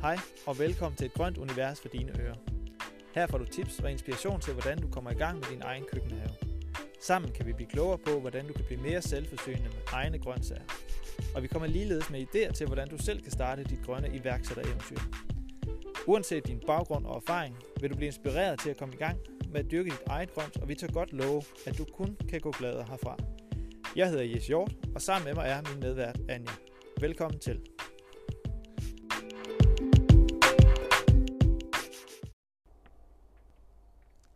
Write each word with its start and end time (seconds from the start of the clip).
Hej 0.00 0.16
og 0.46 0.58
velkommen 0.58 0.96
til 0.96 1.06
et 1.06 1.12
grønt 1.12 1.38
univers 1.38 1.80
for 1.80 1.88
dine 1.88 2.20
ører. 2.20 2.34
Her 3.14 3.26
får 3.26 3.38
du 3.38 3.44
tips 3.44 3.78
og 3.80 3.90
inspiration 3.90 4.40
til, 4.40 4.52
hvordan 4.52 4.78
du 4.78 4.88
kommer 4.88 5.10
i 5.10 5.14
gang 5.14 5.38
med 5.38 5.44
din 5.50 5.62
egen 5.62 5.84
køkkenhave. 5.92 6.30
Sammen 7.00 7.32
kan 7.32 7.46
vi 7.46 7.52
blive 7.52 7.68
klogere 7.68 7.98
på, 7.98 8.20
hvordan 8.20 8.46
du 8.46 8.52
kan 8.52 8.64
blive 8.64 8.80
mere 8.80 9.02
selvforsynende 9.02 9.68
med 9.68 9.82
egne 9.92 10.18
grøntsager. 10.18 10.62
Og 11.34 11.42
vi 11.42 11.48
kommer 11.48 11.68
ligeledes 11.68 12.10
med 12.10 12.20
idéer 12.20 12.52
til, 12.52 12.66
hvordan 12.66 12.88
du 12.88 12.98
selv 12.98 13.22
kan 13.22 13.32
starte 13.32 13.64
dit 13.64 13.82
grønne 13.84 14.16
iværksættereventyr. 14.16 14.98
Uanset 16.06 16.46
din 16.46 16.60
baggrund 16.66 17.06
og 17.06 17.16
erfaring, 17.16 17.56
vil 17.80 17.90
du 17.90 17.96
blive 17.96 18.06
inspireret 18.06 18.60
til 18.60 18.70
at 18.70 18.76
komme 18.76 18.94
i 18.94 18.98
gang 18.98 19.18
med 19.52 19.60
at 19.60 19.70
dyrke 19.70 19.90
dit 19.90 20.02
eget 20.06 20.34
grønt, 20.34 20.56
og 20.56 20.68
vi 20.68 20.74
tager 20.74 20.92
godt 20.92 21.12
love, 21.12 21.42
at 21.66 21.78
du 21.78 21.84
kun 21.84 22.16
kan 22.28 22.40
gå 22.40 22.50
glad 22.50 22.74
herfra. 22.74 23.16
Jeg 23.96 24.08
hedder 24.08 24.24
Jes 24.24 24.46
Hjort, 24.46 24.72
og 24.94 25.02
sammen 25.02 25.24
med 25.24 25.34
mig 25.34 25.48
er 25.48 25.62
min 25.72 25.80
medvært 25.80 26.18
Anja. 26.28 26.52
Velkommen 27.00 27.40
til. 27.40 27.60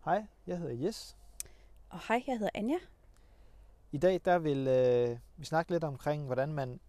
Hej, 0.05 0.27
jeg 0.47 0.59
hedder 0.59 0.75
Jes. 0.75 1.17
Og 1.91 1.99
hej, 2.09 2.23
jeg 2.27 2.39
hedder 2.39 2.51
Anja. 2.55 2.79
I 3.93 3.99
dag 3.99 4.21
der 4.25 4.39
vil 4.39 4.69
øh, 4.69 5.19
vi 5.37 5.45
snakke 5.45 5.71
lidt 5.71 5.85
omkring, 5.85 6.27
hvordan 6.27 6.53
man 6.53 6.81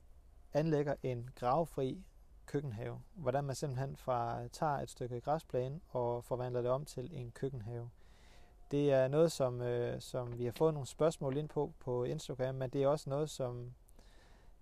anlægger 0.54 0.96
en 1.04 1.30
gravfri 1.36 2.04
køkkenhave. 2.46 3.02
Hvordan 3.14 3.44
man 3.44 3.56
simpelthen 3.56 3.96
fra, 3.96 4.48
tager 4.48 4.72
et 4.72 4.90
stykke 4.90 5.22
græsplæne 5.22 5.80
og 5.90 6.24
forvandler 6.24 6.62
det 6.62 6.72
om 6.72 6.86
til 6.86 7.10
en 7.14 7.32
køkkenhave. 7.32 7.90
Det 8.72 8.92
er 8.92 9.08
noget, 9.08 9.32
som, 9.32 9.62
øh, 9.62 10.02
som 10.02 10.38
vi 10.38 10.46
har 10.46 10.54
fået 10.58 10.74
nogle 10.74 10.88
spørgsmål 10.88 11.38
ind 11.38 11.50
på 11.50 11.74
på 11.80 12.04
Instagram, 12.04 12.56
men 12.56 12.70
det 12.70 12.84
er 12.84 12.88
også 12.88 13.10
noget, 13.10 13.30
som, 13.30 13.74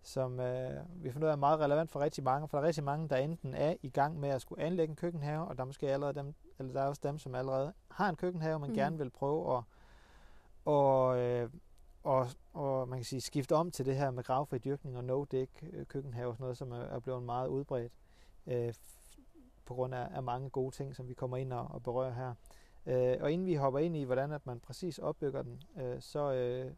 som 0.04 0.40
øh, 0.40 1.04
vi 1.04 1.12
fundet 1.12 1.26
ud 1.26 1.30
af 1.30 1.34
er 1.34 1.38
meget 1.38 1.60
relevant 1.60 1.92
for 1.92 2.00
rigtig 2.00 2.24
mange. 2.24 2.48
For 2.48 2.58
der 2.58 2.64
er 2.64 2.68
rigtig 2.68 2.84
mange, 2.84 3.10
der 3.10 3.18
enten 3.18 3.54
er 3.54 3.76
i 3.82 3.90
gang 3.90 4.20
med 4.20 4.30
at 4.30 4.42
skulle 4.42 4.64
anlægge 4.64 4.92
en 4.92 4.96
køkkenhave, 4.96 5.46
og 5.46 5.58
der 5.58 5.64
er 5.64 5.66
måske 5.66 5.92
allerede 5.92 6.14
dem, 6.14 6.34
eller 6.60 6.74
der 6.74 6.82
er 6.82 6.88
også 6.88 7.02
dem, 7.04 7.18
som 7.18 7.36
allerede 7.36 7.74
har 7.92 8.10
en 8.10 8.16
køkkenhave, 8.16 8.60
men 8.60 8.70
mm. 8.70 8.76
gerne 8.76 8.98
vil 8.98 9.10
prøve 9.10 9.58
at 9.58 9.64
og, 10.66 11.20
øh, 11.20 11.50
og, 12.04 12.28
og 12.54 12.88
man 12.88 13.00
kan 13.00 13.06
sige, 13.06 13.22
skifte 13.22 13.56
om 13.56 13.72
til 13.72 13.86
det 13.86 13.96
her 13.96 14.12
med 14.12 14.24
gravfri 14.24 14.58
dyrkning 14.58 14.98
og 14.98 15.04
no-dig 15.04 15.48
øh, 15.74 15.86
køkkenhave, 15.86 16.34
sådan 16.34 16.44
noget, 16.44 16.58
som 16.58 16.72
er, 16.72 16.82
er 16.82 17.00
blevet 17.00 17.24
meget 17.24 17.48
udbredt 17.48 17.94
øh, 18.48 18.74
på 19.66 19.74
grund 19.74 19.96
af, 19.96 20.08
af 20.12 20.24
mange 20.24 20.50
gode 20.50 20.76
ting, 20.76 20.96
som 20.96 21.08
vi 21.08 21.14
kommer 21.14 21.38
ind 21.38 21.54
og, 21.54 21.68
og 21.72 21.84
berører 21.84 22.14
her. 22.14 22.34
Øh, 22.86 23.18
og 23.22 23.32
inden 23.32 23.48
vi 23.48 23.56
hopper 23.56 23.80
ind 23.80 23.96
i, 23.96 24.04
hvordan 24.04 24.32
at 24.32 24.46
man 24.46 24.60
præcis 24.60 25.00
opbygger 25.00 25.42
den, 25.42 25.62
øh, 25.78 26.02
så 26.02 26.34
øh, 26.34 26.72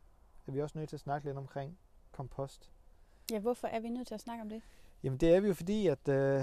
er 0.47 0.51
vi 0.51 0.61
også 0.61 0.77
nødt 0.77 0.89
til 0.89 0.95
at 0.95 0.99
snakke 0.99 1.27
lidt 1.27 1.37
omkring 1.37 1.77
kompost. 2.11 2.71
Ja, 3.31 3.39
hvorfor 3.39 3.67
er 3.67 3.79
vi 3.79 3.89
nødt 3.89 4.07
til 4.07 4.15
at 4.15 4.21
snakke 4.21 4.41
om 4.41 4.49
det? 4.49 4.61
Jamen 5.03 5.19
det 5.19 5.35
er 5.35 5.39
vi 5.39 5.47
jo 5.47 5.53
fordi, 5.53 5.87
at, 5.87 6.07
øh, 6.07 6.41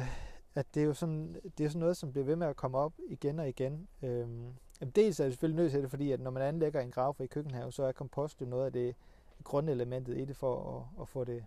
at 0.54 0.66
det, 0.74 0.82
er 0.82 0.86
jo 0.86 0.94
sådan, 0.94 1.40
det 1.58 1.64
er 1.64 1.68
sådan 1.68 1.80
noget, 1.80 1.96
som 1.96 2.12
bliver 2.12 2.24
ved 2.24 2.36
med 2.36 2.46
at 2.46 2.56
komme 2.56 2.78
op 2.78 2.92
igen 3.08 3.38
og 3.38 3.48
igen. 3.48 3.88
Øhm, 4.02 4.54
jamen 4.80 4.92
dels 4.94 5.20
er 5.20 5.24
det 5.24 5.32
selvfølgelig 5.32 5.62
nødt 5.62 5.72
til 5.72 5.82
det, 5.82 5.90
fordi 5.90 6.12
at 6.12 6.20
når 6.20 6.30
man 6.30 6.42
anlægger 6.42 6.80
en 6.80 6.90
gravfri 6.90 7.26
køkkenhave, 7.26 7.72
så 7.72 7.82
er 7.82 7.92
kompost 7.92 8.40
jo 8.40 8.46
noget 8.46 8.66
af 8.66 8.72
det 8.72 8.94
grundelementet 9.44 10.18
i 10.18 10.24
det 10.24 10.36
for 10.36 10.78
at, 10.78 11.02
at 11.02 11.08
få, 11.08 11.24
det, 11.24 11.44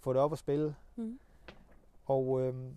få 0.00 0.12
det 0.12 0.20
op 0.20 0.32
at 0.32 0.38
spille. 0.38 0.74
Mm. 0.96 1.18
Og, 2.06 2.42
øhm, 2.42 2.76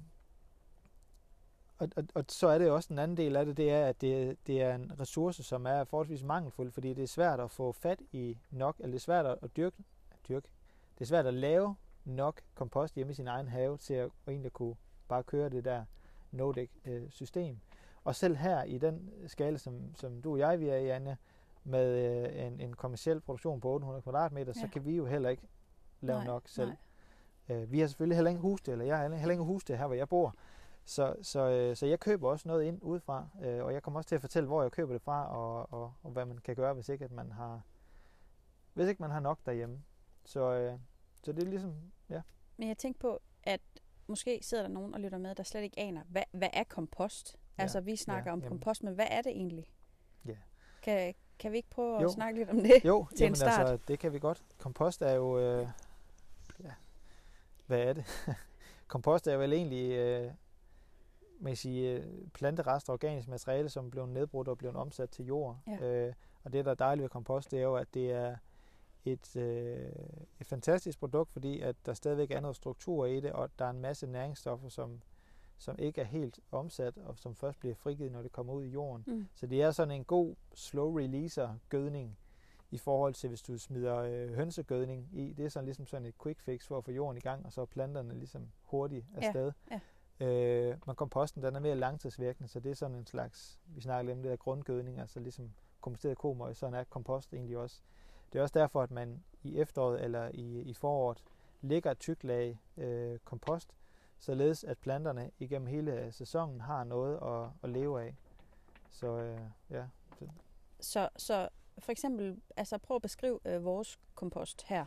og, 1.78 1.90
og, 1.96 2.04
og 2.14 2.26
så 2.28 2.48
er 2.48 2.58
det 2.58 2.70
også 2.70 2.94
en 2.94 3.00
anden 3.00 3.18
del 3.18 3.36
af 3.36 3.46
det, 3.46 3.58
det 3.58 3.72
er, 3.72 3.86
at 3.86 4.02
det, 4.02 4.38
det 4.48 4.62
er 4.62 4.76
en 4.76 5.00
ressource, 5.00 5.44
som 5.44 5.66
er 5.66 5.84
forholdsvis 5.84 6.24
mangelfuld, 6.24 6.72
fordi 6.72 6.94
det 6.94 7.04
er 7.04 7.08
svært 7.08 7.40
at 7.40 7.52
få 7.52 7.72
fat 7.72 8.00
i 8.12 8.38
nok, 8.52 8.76
eller 8.80 8.92
det 8.92 8.96
er 8.96 9.00
svært 9.00 9.26
at 9.26 9.58
dyrke, 9.58 9.78
dyrke. 10.30 10.50
Det 10.98 11.02
er 11.02 11.06
svært 11.06 11.26
at 11.26 11.34
lave 11.34 11.76
nok 12.06 12.42
kompost 12.56 12.96
hjemme 12.96 13.12
i 13.12 13.14
sin 13.14 13.28
egen 13.28 13.48
have 13.48 13.78
til 13.78 13.94
at, 13.94 14.10
egentlig 14.28 14.54
kunne 14.54 14.76
bare 15.08 15.24
køre 15.24 15.50
det 15.50 15.66
der 15.66 15.86
no-dig-system. 16.32 17.60
Og 18.04 18.16
selv 18.16 18.36
her 18.36 18.64
i 18.64 18.78
den 18.78 19.12
skala, 19.28 19.58
som, 19.58 19.96
som 19.96 20.22
du 20.22 20.32
og 20.32 20.40
jeg 20.40 20.60
vi 20.60 20.70
er 20.70 20.78
i, 20.78 20.90
Anja, 20.90 21.16
med 21.64 22.18
øh, 22.26 22.46
en, 22.48 22.62
en 22.62 22.74
kommersiel 22.74 23.20
produktion 23.20 23.62
på 23.62 23.70
800 23.70 24.02
kvadratmeter, 24.02 24.54
ja. 24.56 24.62
så 24.62 24.68
kan 24.68 24.86
vi 24.86 24.96
jo 24.96 25.06
heller 25.06 25.30
ikke 25.30 25.44
lave 26.02 26.18
nej, 26.18 26.26
nok 26.26 26.44
selv. 26.46 26.74
Nej. 27.48 27.58
Øh, 27.58 27.72
vi 27.72 27.80
har 27.80 27.88
selvfølgelig 27.88 28.18
heller 28.18 28.30
ingen 28.30 28.42
husdyr, 28.42 28.72
eller 28.72 28.86
jeg 28.86 28.98
har 28.98 29.16
heller 29.16 29.32
ingen 29.32 29.48
husdyr 29.48 29.76
her, 29.76 29.88
hvor 29.88 29.96
jeg 29.96 30.10
bor. 30.10 30.36
Så, 30.86 31.16
så, 31.22 31.50
øh, 31.50 31.76
så 31.76 31.86
jeg 31.86 32.00
køber 32.00 32.30
også 32.30 32.48
noget 32.48 32.64
ind 32.64 32.84
udefra, 32.84 33.28
øh, 33.42 33.64
og 33.64 33.74
jeg 33.74 33.84
kommer 33.84 34.00
også 34.00 34.08
til 34.08 34.16
at 34.16 34.22
fortælle, 34.22 34.48
hvor 34.48 34.62
jeg 34.62 34.72
køber 34.72 34.94
det 34.94 35.02
fra, 35.02 35.38
og, 35.38 35.74
og, 35.74 35.94
og 36.04 36.12
hvad 36.12 36.26
man 36.26 36.38
kan 36.38 36.56
gøre, 36.56 36.74
hvis 36.74 36.90
ikke 36.90 37.06
at 37.06 37.12
man 37.12 37.32
har, 37.32 37.62
hvis 38.74 38.88
ikke 38.88 39.02
man 39.02 39.12
har 39.12 39.20
nok 39.20 39.40
derhjemme. 39.46 39.84
Så, 40.28 40.54
øh, 40.54 40.80
så 41.24 41.32
det 41.32 41.44
er 41.44 41.48
ligesom, 41.48 41.76
ja. 42.10 42.22
Men 42.58 42.68
jeg 42.68 42.78
tænker 42.78 43.00
på, 43.00 43.22
at 43.44 43.62
måske 44.08 44.40
sidder 44.42 44.64
der 44.64 44.70
nogen 44.70 44.94
og 44.94 45.00
lytter 45.00 45.18
med, 45.18 45.36
der 45.36 45.44
slet 45.44 45.62
ikke 45.62 45.80
aner, 45.80 46.04
hvad, 46.10 46.24
hvad 46.32 46.50
er 46.54 46.64
kompost? 46.64 47.38
Ja, 47.58 47.62
altså, 47.62 47.82
vi 47.82 47.96
snakker 47.96 48.32
ja, 48.32 48.34
om 48.34 48.40
jamen. 48.40 48.50
kompost, 48.50 48.84
men 48.84 48.94
hvad 48.94 49.08
er 49.10 49.22
det 49.22 49.32
egentlig? 49.32 49.72
Ja. 50.26 50.36
Kan, 50.82 51.14
kan 51.40 51.52
vi 51.52 51.58
ikke 51.58 51.70
prøve 51.70 52.02
jo. 52.02 52.08
at 52.08 52.12
snakke 52.12 52.40
lidt 52.40 52.50
om 52.50 52.58
det 52.58 52.86
jo, 52.86 53.06
til 53.10 53.20
jamen, 53.20 53.32
en 53.32 53.36
start? 53.36 53.60
Altså, 53.60 53.86
det 53.88 54.00
kan 54.00 54.14
vi 54.14 54.20
godt. 54.20 54.44
Kompost 54.58 55.02
er 55.02 55.14
jo... 55.14 55.40
Øh, 55.40 55.68
ja, 56.64 56.72
hvad 57.66 57.80
er 57.80 57.94
det? 57.94 58.06
kompost 58.88 59.28
er 59.28 59.34
jo 59.34 59.40
vel 59.40 59.54
egentlig... 59.54 59.92
Øh, 59.92 60.32
man 61.40 61.52
kan 61.52 61.58
sige, 61.58 61.92
øh, 61.92 62.28
planterester, 62.34 62.94
organisk 62.94 63.28
materiale, 63.28 63.70
som 63.70 63.90
blev 63.90 64.06
nedbrudt 64.06 64.48
og 64.48 64.58
blev 64.58 64.76
omsat 64.76 65.10
til 65.10 65.26
jord. 65.26 65.60
Ja. 65.68 65.86
Øh, 65.86 66.14
og 66.44 66.54
det, 66.54 66.66
der 66.66 66.72
er 66.72 66.76
dejligt 66.76 67.04
ved 67.04 67.10
kompost, 67.10 67.52
det 67.52 67.60
er 67.60 67.64
jo, 67.64 67.76
at 67.76 67.88
det 67.94 68.12
er 68.12 68.36
et, 69.06 69.36
øh, 69.36 69.92
et 70.40 70.48
fantastisk 70.48 71.00
produkt, 71.00 71.32
fordi 71.32 71.62
at 71.62 71.76
der 71.86 71.94
stadigvæk 71.94 72.32
er 72.32 72.40
noget 72.40 72.56
struktur 72.56 73.06
i 73.06 73.20
det, 73.20 73.32
og 73.32 73.50
der 73.60 73.66
er 73.66 73.70
en 73.70 73.82
masse 73.82 74.08
næringsstoffer, 74.08 74.70
som, 74.70 75.02
som 75.58 75.76
ikke 75.80 76.02
er 76.02 76.06
helt 76.06 76.40
omsat, 76.52 76.98
og 76.98 77.18
som 77.18 77.36
først 77.36 77.60
bliver 77.60 77.76
frigivet, 77.76 78.12
når 78.12 78.22
det 78.22 78.32
kommer 78.32 78.54
ud 78.54 78.64
i 78.64 78.70
jorden. 78.70 79.04
Mm. 79.08 79.28
Så 79.36 79.48
det 79.48 79.62
er 79.62 79.72
sådan 79.72 79.92
en 79.92 80.04
god 80.04 80.36
slow 80.54 80.98
releaser 80.98 81.56
gødning 81.70 82.18
i 82.72 82.78
forhold 82.78 83.14
til, 83.14 83.30
hvis 83.30 83.42
du 83.42 83.58
smider 83.58 83.98
øh, 83.98 84.34
hønsegødning 84.34 85.10
i. 85.14 85.34
Det 85.34 85.46
er 85.46 85.50
sådan 85.50 85.66
ligesom 85.66 85.88
sådan 85.88 86.06
et 86.06 86.16
quick 86.24 86.40
fix 86.40 86.68
for 86.68 86.78
at 86.78 86.84
få 86.84 86.92
jorden 86.92 87.18
i 87.18 87.22
gang, 87.22 87.46
og 87.46 87.54
så 87.54 87.62
er 87.62 87.66
planterne 87.66 88.14
ligesom 88.14 88.50
hurtigt 88.64 89.06
afsted. 89.16 89.52
Ja, 89.72 89.76
ja. 89.76 89.80
Øh, 90.20 90.78
men 90.86 90.96
komposten, 90.96 91.44
den 91.44 91.56
er 91.56 91.60
mere 91.60 91.76
langtidsvirkende, 91.76 92.50
så 92.50 92.60
det 92.60 92.72
er 92.72 92.76
sådan 92.76 92.96
en 92.96 93.06
slags, 93.06 93.60
vi 93.66 93.82
snakker 93.82 94.04
lidt 94.04 94.18
om 94.18 94.24
det 94.24 94.32
der 94.32 94.38
grundgødning, 94.38 95.00
altså 95.00 95.20
ligesom 95.20 95.52
komposteret 95.82 96.18
komøg, 96.18 96.56
sådan 96.56 96.74
er 96.74 96.84
kompost 96.84 97.34
egentlig 97.34 97.58
også. 97.58 97.82
Det 98.34 98.40
er 98.40 98.44
også 98.44 98.60
derfor, 98.60 98.82
at 98.82 98.92
man 98.92 99.24
i 99.44 99.58
efteråret 99.58 100.04
eller 100.04 100.30
i, 100.34 100.62
i 100.62 100.74
foråret 100.74 101.24
lægger 101.62 101.92
et 101.92 102.00
tyk 102.00 102.24
lag 102.24 102.60
øh, 102.78 103.20
kompost, 103.20 103.76
således 104.20 104.64
at 104.64 104.78
planterne 104.78 105.32
igennem 105.40 105.68
hele 105.68 106.12
sæsonen 106.12 106.62
har 106.62 106.84
noget 106.84 107.20
at, 107.22 107.50
at 107.64 107.70
leve 107.70 108.02
af. 108.02 108.16
Så 108.90 109.08
øh, 109.08 109.40
ja. 109.70 109.86
Så, 110.80 111.10
så 111.18 111.50
for 111.80 111.92
eksempel, 111.92 112.42
altså 112.58 112.78
prøv 112.78 112.96
at 112.96 113.02
beskrive 113.02 113.40
øh, 113.46 113.64
vores 113.64 114.00
kompost 114.16 114.64
her. 114.64 114.86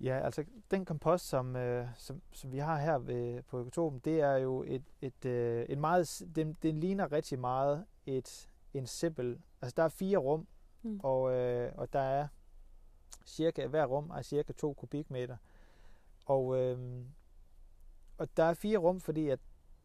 Ja, 0.00 0.20
altså 0.24 0.44
den 0.70 0.84
kompost, 0.84 1.28
som, 1.28 1.56
øh, 1.56 1.88
som, 1.96 2.22
som 2.32 2.52
vi 2.52 2.58
har 2.58 2.78
her 2.78 2.98
ved, 2.98 3.42
på 3.42 3.58
Økotopen, 3.58 3.98
det 3.98 4.20
er 4.20 4.36
jo 4.36 4.64
et, 4.66 4.84
et, 5.00 5.24
øh, 5.24 5.66
et 5.68 5.78
meget, 5.78 6.22
det, 6.34 6.62
det 6.62 6.74
ligner 6.74 7.12
rigtig 7.12 7.38
meget 7.38 7.84
et, 8.06 8.48
en 8.74 8.86
simpel, 8.86 9.40
altså 9.62 9.74
der 9.76 9.82
er 9.82 9.88
fire 9.88 10.18
rum, 10.18 10.46
mm. 10.82 11.00
og, 11.02 11.32
øh, 11.32 11.72
og 11.74 11.92
der 11.92 12.00
er 12.00 12.28
cirka, 13.24 13.66
hver 13.66 13.86
rum 13.86 14.10
er 14.10 14.22
cirka 14.22 14.52
2 14.52 14.72
kubikmeter. 14.72 15.36
Og, 16.26 16.56
øh, 16.56 17.04
og 18.18 18.36
der 18.36 18.44
er 18.44 18.54
fire 18.54 18.78
rum, 18.78 19.00
fordi 19.00 19.28
at 19.28 19.40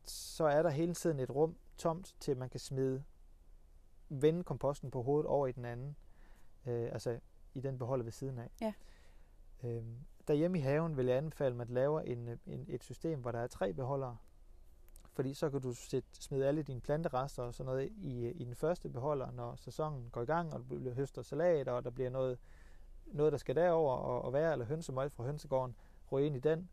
så 0.05 0.45
er 0.45 0.61
der 0.61 0.69
hele 0.69 0.93
tiden 0.93 1.19
et 1.19 1.29
rum 1.29 1.55
tomt, 1.77 2.15
til 2.19 2.37
man 2.37 2.49
kan 2.49 2.59
smide, 2.59 3.03
vende 4.09 4.43
komposten 4.43 4.91
på 4.91 5.01
hovedet 5.01 5.27
over 5.27 5.47
i 5.47 5.51
den 5.51 5.65
anden. 5.65 5.95
Øh, 6.65 6.89
altså 6.91 7.19
i 7.53 7.59
den 7.59 7.77
beholder 7.77 8.03
ved 8.03 8.11
siden 8.11 8.39
af. 8.39 8.49
Ja. 8.61 8.73
Øh, 9.63 9.83
derhjemme 10.27 10.57
i 10.57 10.61
haven 10.61 10.97
vil 10.97 11.05
jeg 11.05 11.17
anbefale, 11.17 11.49
at 11.49 11.55
man 11.55 11.67
laver 11.67 12.01
en, 12.01 12.39
en, 12.45 12.65
et 12.67 12.83
system, 12.83 13.19
hvor 13.19 13.31
der 13.31 13.39
er 13.39 13.47
tre 13.47 13.73
beholdere. 13.73 14.17
Fordi 15.13 15.33
så 15.33 15.49
kan 15.49 15.61
du 15.61 15.73
sætte, 15.73 16.09
smide 16.13 16.47
alle 16.47 16.63
dine 16.63 16.81
planterester 16.81 17.43
og 17.43 17.53
sådan 17.53 17.65
noget 17.65 17.91
i, 17.97 18.29
i 18.29 18.43
den 18.43 18.55
første 18.55 18.89
beholder, 18.89 19.31
når 19.31 19.55
sæsonen 19.55 20.09
går 20.09 20.21
i 20.21 20.25
gang, 20.25 20.53
og 20.53 20.59
du 20.59 20.63
bliver 20.79 20.93
høster 20.93 21.21
salat, 21.21 21.67
og 21.67 21.83
der 21.83 21.89
bliver 21.89 22.09
noget 22.09 22.39
noget, 23.11 23.31
der 23.31 23.37
skal 23.37 23.55
derover 23.55 23.95
og, 23.95 24.21
og 24.21 24.33
være, 24.33 24.51
eller 24.51 24.65
hønsemøg 24.65 25.11
fra 25.11 25.23
hønsegården, 25.23 25.75
ryge 26.11 26.25
ind 26.25 26.35
i 26.35 26.39
den. 26.39 26.69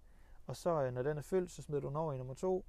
Og 0.46 0.56
så, 0.56 0.82
øh, 0.82 0.94
når 0.94 1.02
den 1.02 1.19
er 1.19 1.23
fyldt, 1.23 1.50
så 1.50 1.62
smider 1.62 1.81
du 1.81 1.88
den 1.88 1.96
over 1.96 2.12
i 2.12 2.19
nummer 2.19 2.35
to. 2.35 2.64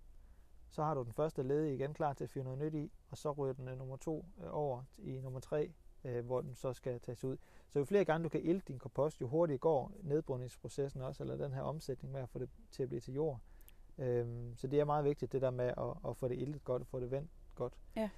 Så 0.69 0.83
har 0.83 0.93
du 0.93 1.03
den 1.03 1.13
første 1.13 1.43
led 1.43 1.65
igen 1.65 1.93
klar 1.93 2.13
til 2.13 2.23
at 2.23 2.29
fyre 2.29 2.43
noget 2.43 2.59
nyt 2.59 2.73
i, 2.73 2.91
og 3.09 3.17
så 3.17 3.31
ryger 3.31 3.53
den 3.53 3.67
øh, 3.67 3.77
nummer 3.77 3.97
to 3.97 4.25
øh, 4.43 4.47
over 4.51 4.83
i 4.97 5.19
nummer 5.19 5.39
tre, 5.39 5.71
hvor 6.23 6.41
den 6.41 6.55
så 6.55 6.73
skal 6.73 6.99
tages 6.99 7.23
ud. 7.23 7.37
Så 7.69 7.79
jo 7.79 7.85
flere 7.85 8.05
gange 8.05 8.23
du 8.23 8.29
kan 8.29 8.41
ilte 8.41 8.65
din 8.67 8.79
kompost, 8.79 9.21
jo 9.21 9.27
hurtigere 9.27 9.59
går 9.59 9.91
nedbrydningsprocessen 10.01 11.01
også, 11.01 11.23
eller 11.23 11.35
den 11.35 11.53
her 11.53 11.61
omsætning 11.61 12.13
med 12.13 12.21
at 12.21 12.29
få 12.29 12.39
det 12.39 12.49
til 12.71 12.83
at 12.83 12.89
blive 12.89 13.01
til 13.01 13.13
jord. 13.13 13.39
Øhm, 13.97 14.55
så 14.55 14.67
det 14.67 14.79
er 14.79 14.85
meget 14.85 15.05
vigtigt, 15.05 15.31
det 15.31 15.41
der 15.41 15.51
med 15.51 15.65
at, 15.65 16.09
at 16.09 16.17
få 16.17 16.27
det 16.27 16.37
iltet 16.37 16.63
godt 16.63 16.81
og 16.81 16.87
få 16.87 16.99
det 16.99 17.11
vendt 17.11 17.31
godt. 17.55 17.73
Ja. 17.95 18.09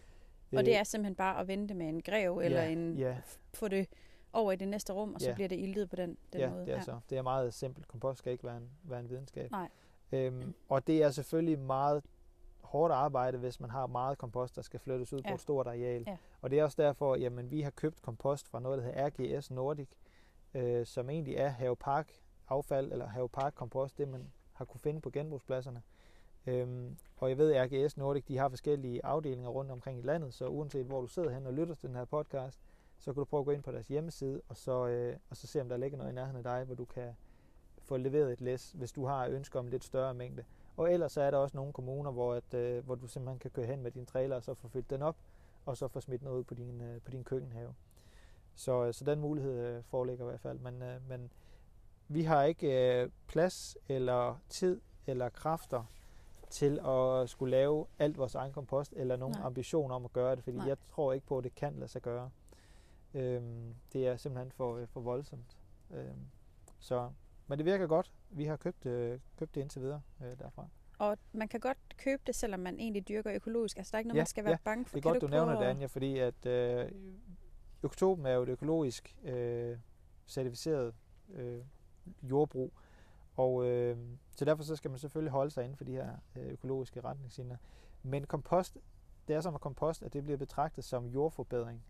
Og 0.57 0.65
det 0.65 0.75
er 0.75 0.83
simpelthen 0.83 1.15
bare 1.15 1.39
at 1.39 1.47
vente 1.47 1.73
med 1.73 1.89
en 1.89 2.01
grev, 2.01 2.37
eller 2.37 2.63
ja, 2.63 2.69
en, 2.69 2.97
ja. 2.97 3.17
få 3.53 3.67
det 3.67 3.89
over 4.33 4.51
i 4.51 4.55
det 4.55 4.67
næste 4.67 4.93
rum, 4.93 5.13
og 5.13 5.21
så 5.21 5.29
ja. 5.29 5.33
bliver 5.33 5.47
det 5.47 5.59
iltet 5.59 5.89
på 5.89 5.95
den, 5.95 6.17
den 6.33 6.41
ja, 6.41 6.49
måde. 6.49 6.65
det 6.65 6.73
er 6.73 6.81
så. 6.81 6.99
Det 7.09 7.17
er 7.17 7.21
meget 7.21 7.53
simpelt. 7.53 7.87
Kompost 7.87 8.19
skal 8.19 8.31
ikke 8.31 8.43
være 8.43 8.57
en, 8.57 8.69
være 8.83 8.99
en 8.99 9.09
videnskab. 9.09 9.51
Nej. 9.51 9.69
Øhm, 10.11 10.53
og 10.69 10.87
det 10.87 11.03
er 11.03 11.11
selvfølgelig 11.11 11.59
meget 11.59 12.03
hårdt 12.61 12.93
arbejde, 12.93 13.37
hvis 13.37 13.59
man 13.59 13.69
har 13.69 13.87
meget 13.87 14.17
kompost, 14.17 14.55
der 14.55 14.61
skal 14.61 14.79
flyttes 14.79 15.13
ud 15.13 15.19
ja. 15.19 15.29
på 15.29 15.35
et 15.35 15.41
stort 15.41 15.67
areal. 15.67 16.03
Ja. 16.07 16.17
Og 16.41 16.51
det 16.51 16.59
er 16.59 16.63
også 16.63 16.81
derfor, 16.81 17.15
jamen 17.15 17.51
vi 17.51 17.61
har 17.61 17.71
købt 17.71 18.01
kompost 18.01 18.47
fra 18.49 18.59
noget, 18.59 18.77
der 18.77 18.83
hedder 18.83 19.09
RGS 19.37 19.51
Nordic, 19.51 19.89
øh, 20.53 20.85
som 20.85 21.09
egentlig 21.09 21.35
er 21.35 21.49
havepark 21.49 22.11
affald, 22.47 22.91
eller 22.91 23.07
havepark 23.07 23.53
kompost, 23.55 23.97
det 23.97 24.07
man 24.07 24.31
har 24.53 24.65
kunne 24.65 24.79
finde 24.79 25.01
på 25.01 25.09
genbrugspladserne. 25.09 25.81
Øhm, 26.47 26.97
og 27.17 27.29
jeg 27.29 27.37
ved, 27.37 27.53
at 27.53 27.71
RGS 27.71 27.97
Nordic 27.97 28.23
de 28.25 28.37
har 28.37 28.49
forskellige 28.49 29.05
afdelinger 29.05 29.49
rundt 29.49 29.71
omkring 29.71 29.99
i 29.99 30.01
landet, 30.01 30.33
så 30.33 30.47
uanset 30.47 30.85
hvor 30.85 31.01
du 31.01 31.07
sidder 31.07 31.29
hen 31.29 31.45
og 31.45 31.53
lytter 31.53 31.75
til 31.75 31.89
den 31.89 31.95
her 31.95 32.05
podcast, 32.05 32.59
så 33.01 33.13
kan 33.13 33.19
du 33.19 33.25
prøve 33.25 33.39
at 33.39 33.45
gå 33.45 33.51
ind 33.51 33.63
på 33.63 33.71
deres 33.71 33.87
hjemmeside, 33.87 34.41
og 34.49 34.57
så, 34.57 34.87
øh, 34.87 35.17
og 35.29 35.37
så 35.37 35.47
se, 35.47 35.61
om 35.61 35.69
der 35.69 35.77
ligger 35.77 35.97
noget 35.97 36.11
i 36.11 36.15
nærheden 36.15 36.37
af 36.37 36.43
dig, 36.43 36.63
hvor 36.63 36.75
du 36.75 36.85
kan 36.85 37.15
få 37.81 37.97
leveret 37.97 38.31
et 38.31 38.41
læs, 38.41 38.71
hvis 38.71 38.91
du 38.91 39.05
har 39.05 39.27
ønsker 39.27 39.59
om 39.59 39.67
lidt 39.67 39.83
større 39.83 40.13
mængde. 40.13 40.43
Og 40.77 40.93
ellers 40.93 41.11
så 41.11 41.21
er 41.21 41.31
der 41.31 41.37
også 41.37 41.57
nogle 41.57 41.73
kommuner, 41.73 42.11
hvor, 42.11 42.33
at, 42.33 42.53
øh, 42.53 42.85
hvor 42.85 42.95
du 42.95 43.07
simpelthen 43.07 43.39
kan 43.39 43.51
køre 43.51 43.65
hen 43.65 43.83
med 43.83 43.91
din 43.91 44.05
trailer, 44.05 44.35
og 44.35 44.43
så 44.43 44.53
få 44.53 44.67
fyldt 44.67 44.89
den 44.89 45.01
op, 45.01 45.15
og 45.65 45.77
så 45.77 45.87
få 45.87 45.99
smidt 45.99 46.21
noget 46.21 46.37
ud 46.37 46.43
på 46.43 46.53
din, 46.53 46.81
øh, 46.81 47.01
på 47.01 47.11
din 47.11 47.23
køkkenhave. 47.23 47.73
Så, 48.55 48.85
øh, 48.85 48.93
så 48.93 49.05
den 49.05 49.19
mulighed 49.19 49.59
øh, 49.59 49.83
foreligger 49.83 50.25
i 50.25 50.27
hvert 50.29 50.41
fald. 50.41 50.59
Men, 50.59 50.81
øh, 50.81 51.09
men 51.09 51.31
vi 52.07 52.23
har 52.23 52.43
ikke 52.43 53.01
øh, 53.01 53.09
plads 53.27 53.77
eller 53.89 54.41
tid 54.49 54.81
eller 55.07 55.29
kræfter 55.29 55.83
til 56.49 56.79
at 56.79 57.29
skulle 57.29 57.51
lave 57.51 57.85
alt 57.99 58.17
vores 58.17 58.35
egen 58.35 58.53
kompost, 58.53 58.93
eller 58.95 59.15
nogen 59.15 59.35
Nej. 59.37 59.45
ambition 59.45 59.91
om 59.91 60.05
at 60.05 60.13
gøre 60.13 60.35
det, 60.35 60.43
fordi 60.43 60.57
Nej. 60.57 60.67
jeg 60.67 60.77
tror 60.79 61.13
ikke 61.13 61.27
på, 61.27 61.37
at 61.37 61.43
det 61.43 61.55
kan 61.55 61.73
lade 61.75 61.87
sig 61.87 62.01
gøre. 62.01 62.29
Øhm, 63.13 63.75
det 63.93 64.07
er 64.07 64.17
simpelthen 64.17 64.51
for, 64.51 64.77
øh, 64.77 64.87
for 64.87 65.01
voldsomt. 65.01 65.57
Øhm, 65.91 66.27
så, 66.79 67.09
men 67.47 67.57
det 67.57 67.65
virker 67.65 67.87
godt. 67.87 68.13
Vi 68.29 68.45
har 68.45 68.55
købt, 68.55 68.85
øh, 68.85 69.19
købt 69.37 69.55
det 69.55 69.61
indtil 69.61 69.81
videre 69.81 70.01
øh, 70.21 70.39
derfra. 70.39 70.67
Og 70.97 71.17
man 71.33 71.47
kan 71.47 71.59
godt 71.59 71.77
købe 71.97 72.21
det, 72.27 72.35
selvom 72.35 72.59
man 72.59 72.79
egentlig 72.79 73.07
dyrker 73.07 73.33
økologisk. 73.33 73.77
Altså 73.77 73.91
der 73.91 73.95
er 73.95 73.99
ikke 73.99 74.07
noget, 74.07 74.17
ja, 74.17 74.21
man 74.21 74.27
skal 74.27 74.43
være 74.43 74.51
ja, 74.51 74.57
bange 74.63 74.85
for. 74.85 74.97
det 74.97 74.97
er 74.97 75.01
kan 75.01 75.11
godt, 75.11 75.21
du, 75.21 75.27
du 75.27 75.31
nævner 75.31 75.59
det, 75.59 75.65
Anja, 75.65 75.85
fordi 75.85 76.17
at 76.17 76.45
øh, 76.45 76.91
Oktober 77.83 78.29
er 78.29 78.33
jo 78.33 78.43
et 78.43 78.49
økologisk 78.49 79.15
øh, 79.23 79.77
certificeret 80.27 80.93
øh, 81.33 81.61
jordbrug. 82.23 82.73
Og 83.35 83.65
øh, 83.65 83.97
så 84.35 84.45
derfor 84.45 84.63
så 84.63 84.75
skal 84.75 84.91
man 84.91 84.99
selvfølgelig 84.99 85.31
holde 85.31 85.51
sig 85.51 85.63
inden 85.63 85.77
for 85.77 85.83
de 85.83 85.91
her 85.91 86.09
øh, 86.35 86.51
økologiske 86.51 87.01
retningslinjer. 87.01 87.57
Men 88.03 88.25
kompost, 88.25 88.77
det 89.27 89.35
er 89.35 89.41
som 89.41 89.55
at 89.55 89.61
kompost, 89.61 90.03
at 90.03 90.13
det 90.13 90.23
bliver 90.23 90.37
betragtet 90.37 90.83
som 90.83 91.05
jordforbedring. 91.05 91.83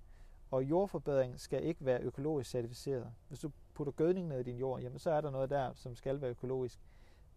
Og 0.51 0.63
jordforbedring 0.63 1.39
skal 1.39 1.63
ikke 1.63 1.85
være 1.85 2.01
økologisk 2.01 2.49
certificeret. 2.49 3.13
Hvis 3.27 3.39
du 3.39 3.51
putter 3.73 3.93
gødning 3.93 4.27
ned 4.27 4.39
i 4.39 4.43
din 4.43 4.57
jord, 4.57 4.81
jamen 4.81 4.99
så 4.99 5.11
er 5.11 5.21
der 5.21 5.31
noget 5.31 5.49
der, 5.49 5.73
som 5.73 5.95
skal 5.95 6.21
være 6.21 6.29
økologisk. 6.29 6.79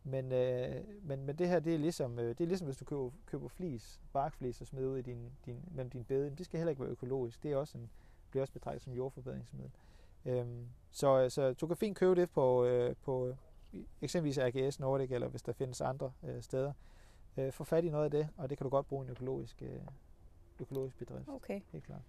Men, 0.04 0.32
øh, 0.32 0.84
men, 1.02 1.26
men 1.26 1.36
det 1.38 1.48
her, 1.48 1.60
det 1.60 1.74
er 1.74 1.78
ligesom, 1.78 2.18
øh, 2.18 2.28
det 2.28 2.40
er 2.40 2.46
ligesom 2.46 2.66
hvis 2.66 2.76
du 2.76 2.84
køber, 2.84 3.10
køber 3.26 3.48
flis, 3.48 4.00
barkflis 4.12 4.60
og 4.60 4.66
smider 4.66 4.88
ud 4.88 4.98
i 4.98 5.02
din, 5.02 5.32
din, 5.46 5.60
mellem 5.70 5.90
din 5.90 6.04
bede. 6.04 6.30
Det 6.30 6.46
skal 6.46 6.58
heller 6.58 6.70
ikke 6.70 6.82
være 6.82 6.90
økologisk. 6.90 7.42
Det 7.42 7.52
er 7.52 7.56
også 7.56 7.78
en, 7.78 7.90
bliver 8.30 8.42
også 8.42 8.52
betragtet 8.52 8.82
som 8.82 8.92
jordforbedringsmiddel. 8.92 9.72
Øhm, 10.24 10.68
så, 10.90 11.28
så 11.30 11.52
du 11.52 11.66
kan 11.66 11.76
fint 11.76 11.96
købe 11.96 12.20
det 12.20 12.30
på, 12.30 12.64
øh, 12.64 12.96
på 13.02 13.36
eksempelvis 14.02 14.38
RGS 14.38 14.80
Nordic, 14.80 15.10
eller 15.10 15.28
hvis 15.28 15.42
der 15.42 15.52
findes 15.52 15.80
andre 15.80 16.12
øh, 16.22 16.42
steder. 16.42 16.72
Øh, 17.36 17.52
få 17.52 17.64
fat 17.64 17.84
i 17.84 17.90
noget 17.90 18.04
af 18.04 18.10
det, 18.10 18.28
og 18.36 18.50
det 18.50 18.58
kan 18.58 18.64
du 18.64 18.70
godt 18.70 18.86
bruge 18.86 19.04
i 19.04 19.06
en 19.06 19.10
økologisk, 19.10 19.62
øh, 19.62 19.80
økologisk 20.60 20.98
bedrift. 20.98 21.28
Okay. 21.28 21.60
Helt 21.72 21.84
klart. 21.84 22.02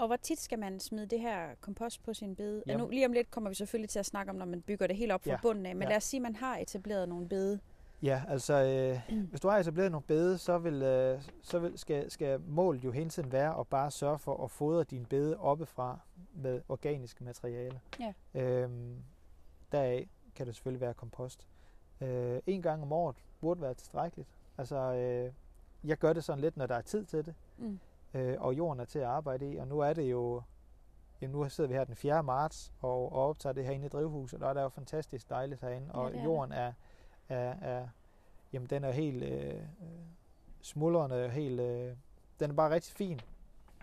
Og 0.00 0.06
hvor 0.06 0.16
tit 0.16 0.40
skal 0.40 0.58
man 0.58 0.80
smide 0.80 1.06
det 1.06 1.20
her 1.20 1.54
kompost 1.60 2.02
på 2.02 2.14
sin 2.14 2.36
bede? 2.36 2.62
Ja, 2.66 2.76
nu, 2.76 2.88
lige 2.88 3.06
om 3.06 3.12
lidt 3.12 3.30
kommer 3.30 3.50
vi 3.50 3.54
selvfølgelig 3.54 3.90
til 3.90 3.98
at 3.98 4.06
snakke 4.06 4.30
om, 4.30 4.36
når 4.36 4.46
man 4.46 4.62
bygger 4.62 4.86
det 4.86 4.96
helt 4.96 5.12
op 5.12 5.24
fra 5.24 5.30
ja. 5.30 5.38
bunden 5.42 5.66
af. 5.66 5.76
Men 5.76 5.82
ja. 5.82 5.88
lad 5.88 5.96
os 5.96 6.04
sige, 6.04 6.18
at 6.18 6.22
man 6.22 6.36
har 6.36 6.56
etableret 6.56 7.08
nogle 7.08 7.28
bede. 7.28 7.60
Ja, 8.02 8.22
altså 8.28 8.54
øh, 8.54 9.16
mm. 9.16 9.22
hvis 9.30 9.40
du 9.40 9.48
har 9.48 9.58
etableret 9.58 9.90
nogle 9.92 10.04
bede, 10.06 10.38
så, 10.38 10.58
vil, 10.58 10.82
øh, 10.82 11.22
så 11.42 11.58
vil, 11.58 11.78
skal, 11.78 12.10
skal 12.10 12.40
målet 12.40 12.84
jo 12.84 12.90
hele 12.90 13.10
tiden 13.10 13.32
være 13.32 13.60
at 13.60 13.68
bare 13.68 13.90
sørge 13.90 14.18
for 14.18 14.44
at 14.44 14.50
fodre 14.50 14.84
din 14.84 15.06
bede 15.06 15.36
oppefra 15.36 15.98
med 16.34 16.60
organiske 16.68 17.24
materiale. 17.24 17.80
Ja. 18.00 18.40
Øhm, 18.40 18.96
deraf 19.72 20.08
kan 20.34 20.46
det 20.46 20.54
selvfølgelig 20.54 20.80
være 20.80 20.94
kompost. 20.94 21.46
Øh, 22.00 22.40
en 22.46 22.62
gang 22.62 22.82
om 22.82 22.92
året 22.92 23.16
burde 23.40 23.60
være 23.60 23.74
tilstrækkeligt. 23.74 24.28
Altså, 24.58 24.76
øh, 24.76 25.32
jeg 25.84 25.96
gør 25.96 26.12
det 26.12 26.24
sådan 26.24 26.40
lidt, 26.40 26.56
når 26.56 26.66
der 26.66 26.74
er 26.74 26.82
tid 26.82 27.04
til 27.04 27.26
det. 27.26 27.34
Mm 27.58 27.80
øh, 28.14 28.36
og 28.38 28.54
jorden 28.54 28.80
er 28.80 28.84
til 28.84 28.98
at 28.98 29.04
arbejde 29.04 29.52
i. 29.52 29.56
Og 29.56 29.68
nu 29.68 29.78
er 29.78 29.92
det 29.92 30.10
jo, 30.10 30.42
jamen 31.20 31.36
nu 31.36 31.48
sidder 31.48 31.68
vi 31.68 31.74
her 31.74 31.84
den 31.84 31.96
4. 31.96 32.22
marts 32.22 32.72
og, 32.80 33.12
og 33.12 33.28
optager 33.28 33.52
det 33.52 33.64
her 33.64 33.72
inde 33.72 33.86
i 33.86 33.88
drivhuset, 33.88 34.34
og 34.34 34.40
der 34.40 34.48
er 34.48 34.54
det 34.54 34.62
jo 34.62 34.68
fantastisk 34.68 35.30
dejligt 35.30 35.60
herinde, 35.60 35.92
og 35.92 36.12
ja, 36.12 36.22
jorden 36.22 36.52
er, 36.52 36.72
er, 37.28 37.54
er, 37.62 37.88
jamen 38.52 38.70
den 38.70 38.84
er 38.84 38.90
helt 38.90 39.22
øh, 39.22 39.62
smuldrende, 40.62 41.28
helt, 41.28 41.60
øh, 41.60 41.96
den 42.40 42.50
er 42.50 42.54
bare 42.54 42.70
rigtig 42.70 42.94
fin. 42.94 43.20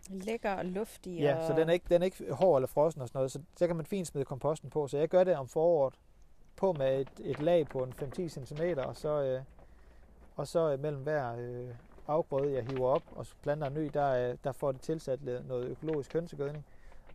Lækker 0.10 0.54
og 0.54 0.66
luftig. 0.66 1.20
Ja, 1.20 1.38
og... 1.38 1.48
så 1.48 1.54
den 1.54 1.70
er, 1.70 1.74
ikke, 1.74 1.86
den 1.90 2.02
er 2.02 2.06
ikke 2.06 2.34
hård 2.34 2.58
eller 2.58 2.68
frossen 2.68 3.02
og 3.02 3.08
sådan 3.08 3.20
noget, 3.20 3.32
så 3.32 3.42
der 3.60 3.68
kan 3.68 3.76
man 3.76 3.86
fint 3.86 4.08
smide 4.08 4.26
komposten 4.26 4.70
på. 4.70 4.88
Så 4.88 4.98
jeg 4.98 5.10
gør 5.10 5.24
det 5.24 5.36
om 5.36 5.48
foråret 5.48 5.94
på 6.56 6.74
med 6.74 7.02
et, 7.02 7.10
et 7.20 7.40
lag 7.40 7.68
på 7.68 7.84
en 7.84 7.94
5-10 7.94 8.28
cm, 8.28 8.62
og 8.78 8.96
så, 8.96 9.22
øh, 9.22 9.42
og 10.36 10.48
så 10.48 10.72
øh, 10.72 10.80
mellem 10.80 11.04
hver 11.04 11.36
øh, 11.38 11.70
afgrøde, 12.08 12.54
jeg 12.54 12.66
hiver 12.66 12.88
op 12.88 13.04
og 13.16 13.26
planter 13.42 13.68
en 13.68 13.74
ny, 13.74 13.90
der, 13.94 14.36
der 14.36 14.52
får 14.52 14.72
det 14.72 14.82
tilsat 14.82 15.22
noget 15.22 15.66
økologisk 15.66 16.14
hønsegødning. 16.14 16.66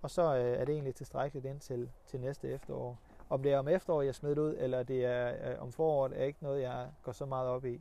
Og 0.03 0.11
så 0.11 0.37
øh, 0.37 0.61
er 0.61 0.65
det 0.65 0.73
egentlig 0.73 0.95
tilstrækkeligt 0.95 1.47
indtil 1.47 1.91
til 2.07 2.21
næste 2.21 2.51
efterår. 2.51 2.99
Om 3.31 3.43
det 3.43 3.53
er 3.53 3.59
om 3.59 3.69
efteråret, 3.69 4.07
jeg 4.07 4.15
smider 4.15 4.35
det 4.35 4.43
ud, 4.43 4.57
eller 4.59 4.83
det 4.83 5.05
er 5.05 5.53
øh, 5.53 5.63
om 5.63 5.73
foråret, 5.73 6.21
er 6.21 6.25
ikke 6.25 6.43
noget, 6.43 6.63
jeg 6.63 6.89
går 7.03 7.13
så 7.13 7.27
meget 7.27 7.49
op 7.49 7.65
i. 7.65 7.81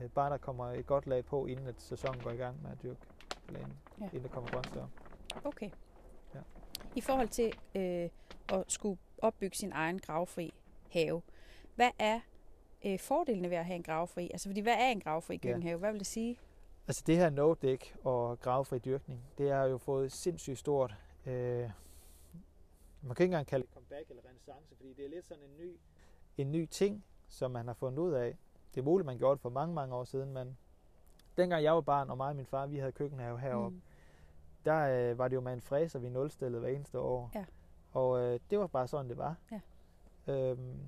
Øh, 0.00 0.10
bare 0.10 0.30
der 0.30 0.36
kommer 0.36 0.64
et 0.66 0.86
godt 0.86 1.06
lag 1.06 1.24
på, 1.24 1.46
inden 1.46 1.66
at 1.66 1.74
sæsonen 1.78 2.20
går 2.20 2.30
i 2.30 2.36
gang 2.36 2.62
med 2.62 2.70
at 2.70 2.82
dyrke, 2.82 3.00
eller 3.46 3.60
inden, 3.60 3.78
ja. 4.00 4.04
inden 4.04 4.22
der 4.22 4.28
kommer 4.28 4.50
grøntsager. 4.50 4.86
Okay. 5.44 5.70
Ja. 6.34 6.40
I 6.94 7.00
forhold 7.00 7.28
til 7.28 7.52
øh, 7.74 8.10
at 8.48 8.64
skulle 8.68 8.98
opbygge 9.22 9.56
sin 9.56 9.72
egen 9.72 9.98
gravfri 9.98 10.54
have, 10.90 11.22
hvad 11.74 11.90
er 11.98 12.20
øh, 12.86 12.98
fordelene 12.98 13.50
ved 13.50 13.56
at 13.56 13.64
have 13.64 13.76
en 13.76 13.82
gravfri? 13.82 14.30
Altså, 14.32 14.48
fordi 14.48 14.60
hvad 14.60 14.74
er 14.74 14.88
en 14.88 15.00
gravfri 15.00 15.36
køkkenhave? 15.36 15.72
Ja. 15.72 15.78
Hvad 15.78 15.90
vil 15.92 15.98
det 15.98 16.06
sige? 16.06 16.38
Altså 16.88 17.02
det 17.06 17.16
her 17.16 17.30
no-dæk 17.30 17.96
og 18.04 18.40
gravfri 18.40 18.78
dyrkning, 18.78 19.24
det 19.38 19.50
har 19.50 19.64
jo 19.64 19.78
fået 19.78 20.12
sindssygt 20.12 20.58
stort. 20.58 20.94
Øh, 21.26 21.70
man 23.02 23.14
kan 23.14 23.24
ikke 23.24 23.24
engang 23.24 23.46
kalde 23.46 23.66
det 23.66 23.74
comeback 23.74 24.10
eller 24.10 24.22
renaissance, 24.28 24.74
fordi 24.76 24.92
det 24.92 25.04
er 25.04 25.08
lidt 25.08 25.26
sådan 25.26 25.44
en 25.44 25.56
ny, 25.58 25.76
en 26.38 26.52
ny 26.52 26.66
ting, 26.66 27.04
som 27.28 27.50
man 27.50 27.66
har 27.66 27.74
fundet 27.74 27.98
ud 27.98 28.12
af. 28.12 28.38
Det 28.74 28.80
er 28.80 28.84
muligt, 28.84 29.06
man 29.06 29.18
gjorde 29.18 29.32
det 29.32 29.40
for 29.40 29.50
mange, 29.50 29.74
mange 29.74 29.94
år 29.94 30.04
siden, 30.04 30.32
men 30.32 30.56
dengang 31.36 31.62
jeg 31.62 31.74
var 31.74 31.80
barn, 31.80 32.10
og 32.10 32.16
mig 32.16 32.28
og 32.28 32.36
min 32.36 32.46
far, 32.46 32.66
vi 32.66 32.78
havde 32.78 32.92
køkkenhave 32.92 33.40
heroppe, 33.40 33.76
mm. 33.76 33.82
der 34.64 35.10
øh, 35.10 35.18
var 35.18 35.28
det 35.28 35.36
jo 35.36 35.40
med 35.40 35.52
en 35.52 35.60
fræser, 35.60 35.98
vi 35.98 36.08
nulstillede 36.08 36.60
hver 36.60 36.70
eneste 36.70 36.98
år. 36.98 37.30
Ja. 37.34 37.44
Og 37.92 38.20
øh, 38.20 38.40
det 38.50 38.58
var 38.58 38.66
bare 38.66 38.88
sådan, 38.88 39.08
det 39.08 39.18
var. 39.18 39.36
Ja. 39.50 39.60
Øhm, 40.32 40.80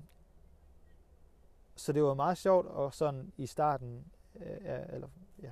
så 1.79 1.93
det 1.93 2.03
var 2.03 2.13
meget 2.13 2.37
sjovt, 2.37 2.67
og 2.67 2.93
sådan 2.93 3.31
i 3.37 3.45
starten, 3.45 4.05
øh, 4.35 4.79
eller 4.89 5.07
ja, 5.41 5.51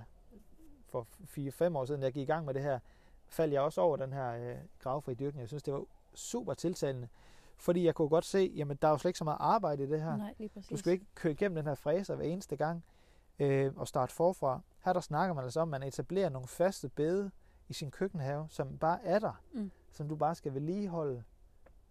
for 0.86 1.08
4-5 1.24 1.78
år 1.78 1.86
siden, 1.86 2.04
jeg 2.04 2.14
gik 2.14 2.24
i 2.24 2.32
gang 2.32 2.46
med 2.46 2.54
det 2.54 2.62
her, 2.62 2.80
faldt 3.30 3.54
jeg 3.54 3.62
også 3.62 3.82
over 3.82 3.98
den 3.98 4.14
her 4.14 4.32
øh, 4.32 4.58
gravfri 4.80 5.14
dyrkning. 5.14 5.40
Jeg 5.40 5.48
synes, 5.48 5.64
det 5.64 5.74
var 5.74 5.86
super 6.14 6.54
tiltalende, 6.54 7.08
fordi 7.58 7.86
jeg 7.86 7.96
kunne 7.96 8.10
godt 8.10 8.26
se, 8.26 8.54
jamen 8.56 8.78
der 8.82 8.88
er 8.88 8.92
jo 8.92 8.98
slet 8.98 9.10
ikke 9.10 9.18
så 9.18 9.24
meget 9.24 9.38
arbejde 9.40 9.84
i 9.84 9.88
det 9.88 10.02
her. 10.02 10.18
Nej, 10.18 10.34
lige 10.38 10.50
præcis. 10.50 10.70
Du 10.70 10.78
skal 10.78 10.94
ikke 10.94 11.06
køre 11.16 11.34
igennem 11.34 11.56
den 11.56 11.66
her 11.66 11.76
fræser 11.76 12.16
hver 12.16 12.26
eneste 12.26 12.56
gang 12.56 12.84
øh, 13.40 13.72
og 13.76 13.88
starte 13.88 14.14
forfra. 14.14 14.62
Her 14.86 14.94
der 14.94 15.00
snakker 15.00 15.34
man 15.34 15.44
altså 15.44 15.60
om, 15.60 15.74
at 15.74 15.80
man 15.82 15.88
etablerer 15.88 16.30
nogle 16.30 16.48
faste 16.48 16.90
bede 16.90 17.32
i 17.68 17.74
sin 17.74 17.92
køkkenhave, 17.92 18.48
som 18.50 18.78
bare 18.78 19.04
er 19.04 19.20
der, 19.20 19.42
mm. 19.54 19.72
som 19.92 20.10
du 20.10 20.16
bare 20.16 20.36
skal 20.36 20.54
vedligeholde 20.54 21.24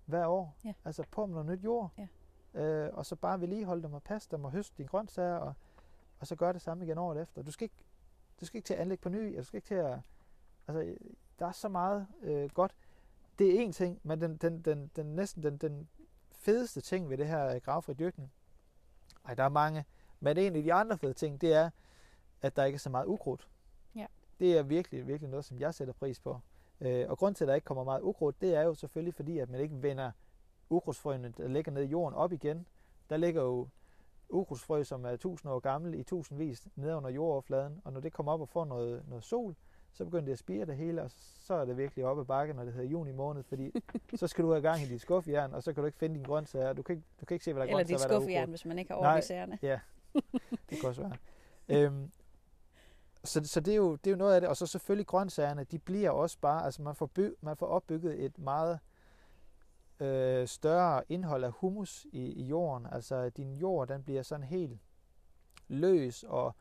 hver 0.04 0.26
år. 0.26 0.56
Ja. 0.64 0.72
Altså 0.84 1.04
på 1.10 1.26
med 1.26 1.34
noget 1.34 1.46
nyt 1.46 1.64
jord. 1.64 1.90
Ja 1.98 2.06
øh, 2.56 2.88
og 2.92 3.06
så 3.06 3.16
bare 3.16 3.40
vedligeholde 3.40 3.82
dem 3.82 3.94
og 3.94 4.02
passe 4.02 4.28
dem 4.30 4.44
og 4.44 4.50
høste 4.50 4.74
dine 4.76 4.88
grøntsager, 4.88 5.36
og, 5.36 5.54
og 6.18 6.26
så 6.26 6.36
gøre 6.36 6.52
det 6.52 6.62
samme 6.62 6.84
igen 6.84 6.98
året 6.98 7.22
efter. 7.22 7.42
Du 7.42 7.50
skal 7.50 7.64
ikke, 7.64 7.84
du 8.40 8.46
skal 8.46 8.58
ikke 8.58 8.66
til 8.66 8.74
at 8.74 8.80
anlægge 8.80 9.02
på 9.02 9.08
ny, 9.08 9.36
du 9.38 9.44
skal 9.44 9.56
ikke 9.58 9.68
til 9.68 9.74
at, 9.74 9.98
altså, 10.68 10.94
der 11.38 11.46
er 11.46 11.52
så 11.52 11.68
meget 11.68 12.06
øh, 12.22 12.50
godt. 12.50 12.74
Det 13.38 13.56
er 13.56 13.60
en 13.60 13.72
ting, 13.72 14.00
men 14.02 14.20
den, 14.20 14.36
den, 14.36 14.60
den, 14.60 14.90
den 14.96 15.06
næsten 15.06 15.42
den, 15.42 15.56
den 15.56 15.88
fedeste 16.30 16.80
ting 16.80 17.10
ved 17.10 17.18
det 17.18 17.26
her 17.26 17.58
gravfri 17.58 17.94
dyrkning, 17.94 18.32
ej, 19.24 19.34
der 19.34 19.44
er 19.44 19.48
mange, 19.48 19.84
men 20.20 20.38
en 20.38 20.56
af 20.56 20.62
de 20.62 20.72
andre 20.72 20.98
fede 20.98 21.14
ting, 21.14 21.40
det 21.40 21.52
er, 21.52 21.70
at 22.42 22.56
der 22.56 22.64
ikke 22.64 22.76
er 22.76 22.80
så 22.80 22.90
meget 22.90 23.06
ukrudt. 23.06 23.48
Ja. 23.94 24.06
Det 24.40 24.58
er 24.58 24.62
virkelig, 24.62 25.06
virkelig 25.06 25.30
noget, 25.30 25.44
som 25.44 25.58
jeg 25.58 25.74
sætter 25.74 25.94
pris 25.94 26.20
på. 26.20 26.40
Øh, 26.80 27.10
og 27.10 27.18
grund 27.18 27.34
til, 27.34 27.44
at 27.44 27.48
der 27.48 27.54
ikke 27.54 27.64
kommer 27.64 27.84
meget 27.84 28.00
ukrudt, 28.00 28.40
det 28.40 28.54
er 28.54 28.62
jo 28.62 28.74
selvfølgelig 28.74 29.14
fordi, 29.14 29.38
at 29.38 29.50
man 29.50 29.60
ikke 29.60 29.82
vender 29.82 30.10
ukrudtsfrøene, 30.70 31.32
der 31.36 31.48
ligger 31.48 31.72
nede 31.72 31.84
i 31.84 31.88
jorden, 31.88 32.14
op 32.14 32.32
igen. 32.32 32.66
Der 33.10 33.16
ligger 33.16 33.42
jo 33.42 33.68
ukrudtsfrø, 34.28 34.84
som 34.84 35.04
er 35.04 35.16
tusind 35.16 35.52
år 35.52 35.58
gammel, 35.58 35.94
i 35.94 36.02
tusindvis 36.02 36.62
nede 36.76 36.96
under 36.96 37.10
jordoverfladen, 37.10 37.80
og 37.84 37.92
når 37.92 38.00
det 38.00 38.12
kommer 38.12 38.32
op 38.32 38.40
og 38.40 38.48
får 38.48 38.64
noget, 38.64 39.02
noget 39.08 39.24
sol, 39.24 39.54
så 39.92 40.04
begynder 40.04 40.24
det 40.24 40.32
at 40.32 40.38
spire 40.38 40.66
det 40.66 40.76
hele, 40.76 41.02
og 41.02 41.10
så 41.14 41.54
er 41.54 41.64
det 41.64 41.76
virkelig 41.76 42.04
oppe 42.04 42.20
ad 42.20 42.26
bakken, 42.26 42.56
når 42.56 42.64
det 42.64 42.72
hedder 42.72 42.88
juni 42.88 43.12
måned, 43.12 43.42
fordi 43.42 43.72
så 44.20 44.26
skal 44.26 44.44
du 44.44 44.50
have 44.50 44.62
gang 44.62 44.82
i 44.82 44.84
dit 44.84 45.00
skuffejern, 45.00 45.54
og 45.54 45.62
så 45.62 45.72
kan 45.72 45.82
du 45.82 45.86
ikke 45.86 45.98
finde 45.98 46.14
dine 46.14 46.26
grøntsager. 46.26 46.72
Du 46.72 46.82
kan 46.82 46.96
ikke, 46.96 47.06
du 47.20 47.26
kan 47.26 47.34
ikke 47.34 47.44
se, 47.44 47.52
hvad 47.52 47.62
der 47.62 47.72
er 47.72 47.78
Eller 47.78 47.84
dit 47.84 48.00
skuffejern, 48.00 48.48
hvis 48.48 48.64
man 48.64 48.78
ikke 48.78 48.92
har 48.92 48.98
orden 48.98 49.18
i 49.18 49.22
sagerne. 49.22 49.58
Ja, 49.62 49.80
det 50.70 50.80
kan 50.80 50.88
også 50.88 51.02
være. 51.02 51.16
øhm, 51.68 52.10
så, 53.24 53.40
så 53.44 53.60
det, 53.60 53.72
er 53.72 53.76
jo, 53.76 53.96
det 53.96 54.06
er 54.06 54.10
jo 54.10 54.16
noget 54.16 54.34
af 54.34 54.40
det. 54.40 54.50
Og 54.50 54.56
så 54.56 54.66
selvfølgelig 54.66 55.06
grøntsagerne, 55.06 55.64
de 55.64 55.78
bliver 55.78 56.10
også 56.10 56.38
bare, 56.40 56.64
altså 56.64 56.82
man 56.82 56.94
får, 56.94 57.06
by, 57.06 57.34
man 57.40 57.56
får 57.56 57.66
opbygget 57.66 58.24
et 58.24 58.38
meget 58.38 58.78
øh, 60.00 60.46
større 60.46 61.02
indhold 61.08 61.44
af 61.44 61.50
humus 61.50 62.06
i, 62.12 62.20
i 62.20 62.42
jorden. 62.42 62.86
Altså 62.92 63.28
din 63.28 63.54
jord, 63.54 63.88
den 63.88 64.02
bliver 64.02 64.22
sådan 64.22 64.46
helt 64.46 64.78
løs, 65.68 66.22
og 66.22 66.54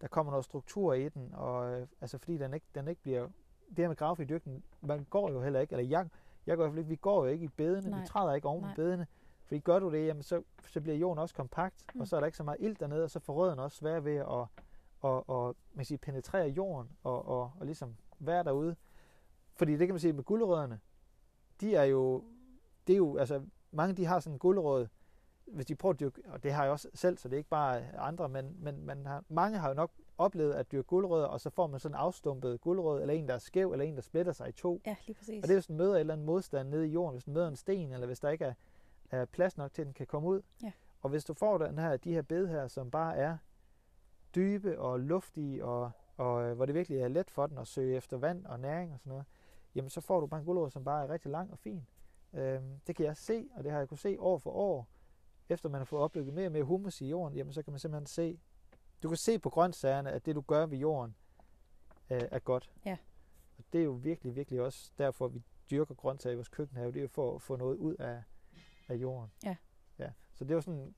der 0.00 0.08
kommer 0.08 0.32
noget 0.32 0.44
struktur 0.44 0.94
i 0.94 1.08
den, 1.08 1.34
og 1.34 1.72
øh, 1.72 1.86
altså 2.00 2.18
fordi 2.18 2.38
den 2.38 2.54
ikke, 2.54 2.66
den 2.74 2.88
ikke 2.88 3.02
bliver, 3.02 3.28
det 3.68 3.78
her 3.78 3.88
med 3.88 3.96
gravfri 3.96 4.24
dyrkning, 4.24 4.64
man 4.80 5.06
går 5.10 5.30
jo 5.30 5.42
heller 5.42 5.60
ikke, 5.60 5.72
eller 5.72 5.88
jeg, 5.88 6.08
jeg 6.46 6.56
går 6.56 6.64
i 6.64 6.66
hvert 6.66 6.72
fald 6.72 6.78
ikke, 6.78 6.88
vi 6.88 6.96
går 6.96 7.24
jo 7.24 7.30
ikke 7.30 7.44
i 7.44 7.48
bedene, 7.48 7.90
Nej. 7.90 8.00
vi 8.00 8.06
træder 8.06 8.34
ikke 8.34 8.48
oven 8.48 8.64
på 8.64 8.70
bedene, 8.76 9.06
fordi 9.44 9.60
gør 9.60 9.78
du 9.78 9.92
det, 9.92 10.06
jamen 10.06 10.22
så, 10.22 10.42
så 10.68 10.80
bliver 10.80 10.96
jorden 10.96 11.18
også 11.18 11.34
kompakt, 11.34 11.84
mm. 11.94 12.00
og 12.00 12.08
så 12.08 12.16
er 12.16 12.20
der 12.20 12.26
ikke 12.26 12.38
så 12.38 12.44
meget 12.44 12.60
ilt 12.60 12.80
dernede, 12.80 13.04
og 13.04 13.10
så 13.10 13.20
får 13.20 13.34
rødderne 13.34 13.62
også 13.62 13.76
svært 13.76 14.04
ved 14.04 14.16
at 14.16 14.46
og, 15.02 15.28
og 15.30 15.56
man 15.74 15.84
siger, 15.84 15.98
penetrere 15.98 16.48
jorden 16.48 16.90
og, 17.02 17.28
og, 17.28 17.52
og 17.60 17.66
ligesom 17.66 17.96
være 18.18 18.44
derude. 18.44 18.76
Fordi 19.54 19.72
det 19.72 19.86
kan 19.86 19.94
man 19.94 20.00
sige 20.00 20.12
med 20.12 20.24
guldrødderne, 20.24 20.80
de 21.60 21.74
er 21.74 21.84
jo, 21.84 22.24
det 22.86 22.92
er 22.92 22.96
jo, 22.96 23.16
altså 23.16 23.42
mange 23.70 23.94
de 23.94 24.04
har 24.04 24.20
sådan 24.20 24.34
en 24.34 24.38
guldrød, 24.38 24.86
hvis 25.46 25.66
de 25.66 25.74
prøver 25.74 25.92
at 25.92 26.00
dyrke, 26.00 26.22
og 26.28 26.42
det 26.42 26.52
har 26.52 26.62
jeg 26.62 26.72
også 26.72 26.88
selv, 26.94 27.18
så 27.18 27.28
det 27.28 27.34
er 27.34 27.38
ikke 27.38 27.50
bare 27.50 27.82
andre, 27.98 28.28
men, 28.28 28.56
men 28.58 28.86
man 28.86 29.06
har, 29.06 29.24
mange 29.28 29.58
har 29.58 29.68
jo 29.68 29.74
nok 29.74 29.90
oplevet 30.18 30.52
at 30.52 30.72
dyrke 30.72 30.86
guldrødder, 30.86 31.26
og 31.26 31.40
så 31.40 31.50
får 31.50 31.66
man 31.66 31.80
sådan 31.80 31.94
en 31.94 31.98
afstumpet 31.98 32.60
guldrød, 32.60 33.00
eller 33.00 33.14
en, 33.14 33.28
der 33.28 33.34
er 33.34 33.38
skæv, 33.38 33.72
eller 33.72 33.84
en, 33.84 33.94
der 33.94 34.02
splitter 34.02 34.32
sig 34.32 34.48
i 34.48 34.52
to. 34.52 34.80
Ja, 34.86 34.96
lige 35.06 35.14
præcis. 35.14 35.42
Og 35.42 35.48
det 35.48 35.50
er, 35.50 35.56
hvis 35.56 35.66
den 35.66 35.76
møder 35.76 35.94
et 35.94 36.00
eller 36.00 36.14
andet 36.14 36.26
modstand 36.26 36.68
nede 36.68 36.88
i 36.88 36.90
jorden, 36.90 37.14
hvis 37.14 37.24
den 37.24 37.34
møder 37.34 37.48
en 37.48 37.56
sten, 37.56 37.92
eller 37.92 38.06
hvis 38.06 38.20
der 38.20 38.30
ikke 38.30 38.44
er, 38.44 38.54
er 39.10 39.24
plads 39.24 39.56
nok 39.56 39.72
til, 39.72 39.82
at 39.82 39.86
den 39.86 39.94
kan 39.94 40.06
komme 40.06 40.28
ud. 40.28 40.42
Ja. 40.62 40.72
Og 41.02 41.10
hvis 41.10 41.24
du 41.24 41.34
får 41.34 41.58
den 41.58 41.78
her, 41.78 41.96
de 41.96 42.12
her 42.12 42.22
bed 42.22 42.48
her, 42.48 42.68
som 42.68 42.90
bare 42.90 43.16
er 43.16 43.36
dybe 44.34 44.80
og 44.80 45.00
luftige, 45.00 45.64
og, 45.64 45.90
og 46.16 46.42
øh, 46.42 46.56
hvor 46.56 46.66
det 46.66 46.74
virkelig 46.74 46.98
er 46.98 47.08
let 47.08 47.30
for 47.30 47.46
den 47.46 47.58
at 47.58 47.66
søge 47.66 47.96
efter 47.96 48.16
vand 48.16 48.46
og 48.46 48.60
næring 48.60 48.92
og 48.92 48.98
sådan 48.98 49.10
noget, 49.10 49.24
jamen 49.74 49.90
så 49.90 50.00
får 50.00 50.20
du 50.20 50.26
bare 50.26 50.40
en 50.40 50.46
gulerod, 50.46 50.70
som 50.70 50.84
bare 50.84 51.04
er 51.04 51.08
rigtig 51.08 51.30
lang 51.30 51.52
og 51.52 51.58
fin. 51.58 51.86
Øhm, 52.32 52.80
det 52.86 52.96
kan 52.96 53.06
jeg 53.06 53.16
se, 53.16 53.48
og 53.56 53.64
det 53.64 53.72
har 53.72 53.78
jeg 53.78 53.88
kunne 53.88 53.98
se 53.98 54.20
år 54.20 54.38
for 54.38 54.50
år, 54.50 54.88
efter 55.48 55.68
man 55.68 55.80
har 55.80 55.84
fået 55.84 56.02
opbygget 56.02 56.34
mere 56.34 56.46
og 56.46 56.52
mere 56.52 56.62
humus 56.62 57.00
i 57.00 57.08
jorden, 57.08 57.36
jamen 57.36 57.52
så 57.52 57.62
kan 57.62 57.72
man 57.72 57.80
simpelthen 57.80 58.06
se, 58.06 58.40
du 59.02 59.08
kan 59.08 59.16
se 59.16 59.38
på 59.38 59.50
grøntsagerne, 59.50 60.10
at 60.10 60.26
det 60.26 60.34
du 60.34 60.40
gør 60.40 60.66
ved 60.66 60.78
jorden 60.78 61.16
øh, 62.10 62.22
er 62.30 62.38
godt. 62.38 62.70
Ja. 62.84 62.96
Og 63.58 63.64
det 63.72 63.80
er 63.80 63.84
jo 63.84 63.92
virkelig, 63.92 64.36
virkelig 64.36 64.60
også 64.60 64.92
derfor, 64.98 65.28
vi 65.28 65.42
dyrker 65.70 65.94
grøntsager 65.94 66.32
i 66.32 66.36
vores 66.36 66.48
køkkenhave, 66.48 66.92
det 66.92 66.98
er 66.98 67.02
jo 67.02 67.08
for 67.08 67.34
at 67.34 67.42
få 67.42 67.56
noget 67.56 67.76
ud 67.76 67.94
af, 67.94 68.22
af 68.88 68.94
jorden. 68.94 69.30
Ja. 69.44 69.56
ja. 69.98 70.10
Så 70.34 70.44
det 70.44 70.50
er 70.50 70.54
jo 70.54 70.60
sådan 70.60 70.94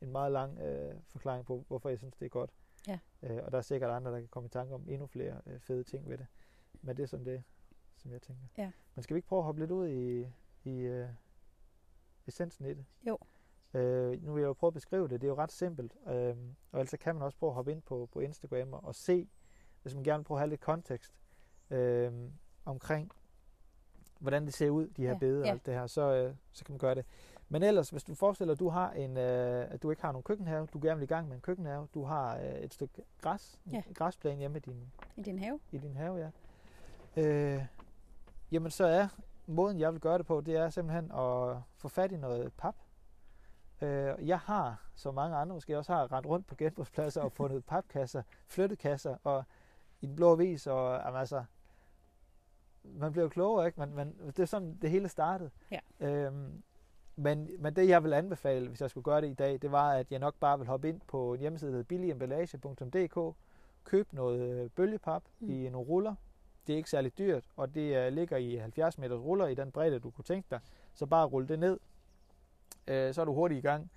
en 0.00 0.12
meget 0.12 0.32
lang 0.32 0.58
øh, 0.58 0.94
forklaring 1.08 1.46
på, 1.46 1.64
hvorfor 1.68 1.88
jeg 1.88 1.98
synes, 1.98 2.14
det 2.16 2.24
er 2.24 2.30
godt. 2.30 2.50
Ja. 2.88 2.98
Øh, 3.22 3.40
og 3.44 3.52
der 3.52 3.58
er 3.58 3.62
sikkert 3.62 3.90
andre, 3.90 4.12
der 4.12 4.18
kan 4.18 4.28
komme 4.28 4.46
i 4.46 4.50
tanke 4.50 4.74
om 4.74 4.88
endnu 4.88 5.06
flere 5.06 5.40
øh, 5.46 5.60
fede 5.60 5.84
ting 5.84 6.08
ved 6.08 6.18
det. 6.18 6.26
Men 6.82 6.96
det 6.96 7.02
er 7.02 7.06
sådan 7.06 7.26
det, 7.26 7.42
som 7.96 8.12
jeg 8.12 8.22
tænker. 8.22 8.46
Ja. 8.58 8.72
Men 8.94 9.02
skal 9.02 9.14
vi 9.14 9.18
ikke 9.18 9.28
prøve 9.28 9.40
at 9.40 9.44
hoppe 9.44 9.60
lidt 9.60 9.70
ud 9.70 9.88
i, 9.88 10.26
i 10.64 10.78
øh, 10.78 11.08
essensen 12.26 12.66
i 12.66 12.74
det? 12.74 12.84
Jo. 13.06 13.18
Øh, 13.74 14.22
nu 14.22 14.32
vil 14.32 14.40
jeg 14.40 14.48
jo 14.48 14.52
prøve 14.52 14.68
at 14.68 14.74
beskrive 14.74 15.08
det. 15.08 15.20
Det 15.20 15.26
er 15.26 15.28
jo 15.28 15.36
ret 15.36 15.52
simpelt. 15.52 15.92
Øh, 16.06 16.36
og 16.72 16.80
ellers 16.80 16.94
kan 17.00 17.14
man 17.14 17.22
også 17.22 17.38
prøve 17.38 17.50
at 17.50 17.54
hoppe 17.54 17.72
ind 17.72 17.82
på, 17.82 18.08
på 18.12 18.20
Instagram 18.20 18.72
og 18.72 18.94
se, 18.94 19.28
hvis 19.82 19.94
man 19.94 20.04
gerne 20.04 20.18
vil 20.18 20.24
prøve 20.24 20.38
at 20.38 20.40
have 20.40 20.50
lidt 20.50 20.60
kontekst 20.60 21.14
øh, 21.70 22.12
omkring, 22.64 23.10
hvordan 24.18 24.46
det 24.46 24.54
ser 24.54 24.70
ud, 24.70 24.88
de 24.88 25.02
her 25.02 25.12
ja. 25.12 25.18
bede 25.18 25.40
og 25.40 25.46
ja. 25.46 25.52
alt 25.52 25.66
det 25.66 25.74
her, 25.74 25.86
så, 25.86 26.14
øh, 26.14 26.34
så 26.52 26.64
kan 26.64 26.72
man 26.72 26.78
gøre 26.78 26.94
det. 26.94 27.04
Men 27.48 27.62
ellers, 27.62 27.90
hvis 27.90 28.04
du 28.04 28.14
forestiller, 28.14 28.54
at 28.54 28.60
du 28.60 28.68
har 28.68 28.90
en, 28.90 29.16
øh, 29.16 29.66
at 29.70 29.82
du 29.82 29.90
ikke 29.90 30.02
har 30.02 30.12
nogen 30.12 30.22
køkkenhave, 30.22 30.66
du 30.66 30.78
gerne 30.82 30.98
vil 30.98 31.04
i 31.04 31.06
gang 31.06 31.28
med 31.28 31.36
en 31.36 31.40
køkkenhave, 31.40 31.88
du 31.94 32.04
har 32.04 32.36
øh, 32.38 32.54
et 32.54 32.74
stykke 32.74 33.02
græs, 33.20 33.60
ja. 33.72 33.82
en 33.88 33.94
græsplæne 33.94 34.38
hjemme 34.38 34.58
i 34.58 34.60
din, 34.60 34.92
I 35.16 35.22
din 35.22 35.38
have. 35.38 35.60
I 35.72 35.78
din 35.78 35.96
have, 35.96 36.16
ja. 36.16 36.30
Øh, 37.22 37.64
jamen 38.52 38.70
så 38.70 38.84
er 38.84 39.08
måden, 39.52 39.80
jeg 39.80 39.92
vil 39.92 40.00
gøre 40.00 40.18
det 40.18 40.26
på, 40.26 40.40
det 40.40 40.56
er 40.56 40.70
simpelthen 40.70 41.04
at 41.04 41.56
få 41.76 41.88
fat 41.88 42.12
i 42.12 42.16
noget 42.16 42.52
pap. 42.52 42.74
Øh, 43.82 44.28
jeg 44.28 44.38
har, 44.38 44.82
som 44.94 45.14
mange 45.14 45.36
andre 45.36 45.54
måske 45.54 45.78
også 45.78 45.92
har, 45.92 46.12
rendt 46.12 46.26
rundt 46.26 46.46
på 46.46 46.54
genbrugspladser 46.54 47.22
og 47.22 47.32
fundet 47.32 47.64
papkasser, 47.72 48.22
flyttekasser 48.46 49.16
og 49.24 49.44
i 50.00 50.06
den 50.06 50.16
blå 50.16 50.34
vis, 50.34 50.66
og 50.66 51.00
jamen, 51.04 51.20
altså, 51.20 51.44
man 52.84 53.12
bliver 53.12 53.22
jo 53.22 53.28
klogere, 53.28 53.66
ikke? 53.66 53.80
Men, 53.80 53.94
men 53.94 54.16
det 54.26 54.38
er 54.38 54.44
sådan, 54.44 54.78
det 54.82 54.90
hele 54.90 55.08
startede. 55.08 55.50
Ja. 55.70 55.78
Øhm, 56.00 56.62
men, 57.16 57.50
men 57.58 57.76
det, 57.76 57.88
jeg 57.88 58.04
vil 58.04 58.12
anbefale, 58.12 58.68
hvis 58.68 58.80
jeg 58.80 58.90
skulle 58.90 59.04
gøre 59.04 59.20
det 59.20 59.30
i 59.30 59.34
dag, 59.34 59.62
det 59.62 59.72
var, 59.72 59.92
at 59.92 60.10
jeg 60.10 60.18
nok 60.18 60.34
bare 60.40 60.58
vil 60.58 60.66
hoppe 60.66 60.88
ind 60.88 61.00
på 61.06 61.34
en 61.34 61.40
hjemmeside, 61.40 61.70
der 61.70 61.76
hedder 61.76 61.88
billigemballage.dk, 61.88 63.36
købe 63.84 64.14
noget 64.14 64.40
øh, 64.40 64.70
bølgepap 64.70 65.22
mm. 65.40 65.50
i 65.50 65.68
nogle 65.68 65.88
ruller. 65.88 66.14
Det 66.66 66.72
er 66.72 66.76
ikke 66.76 66.90
særlig 66.90 67.18
dyrt, 67.18 67.44
og 67.56 67.74
det 67.74 68.06
uh, 68.06 68.12
ligger 68.12 68.36
i 68.36 68.56
70 68.56 68.98
meters 68.98 69.20
ruller 69.20 69.46
i 69.46 69.54
den 69.54 69.72
bredde, 69.72 69.98
du 69.98 70.10
kunne 70.10 70.24
tænke 70.24 70.46
dig. 70.50 70.60
Så 70.94 71.06
bare 71.06 71.26
rulle 71.26 71.48
det 71.48 71.58
ned, 71.58 71.72
uh, 71.72 73.14
så 73.14 73.20
er 73.20 73.24
du 73.24 73.34
hurtigt 73.34 73.58
i 73.58 73.62
gang. 73.68 73.90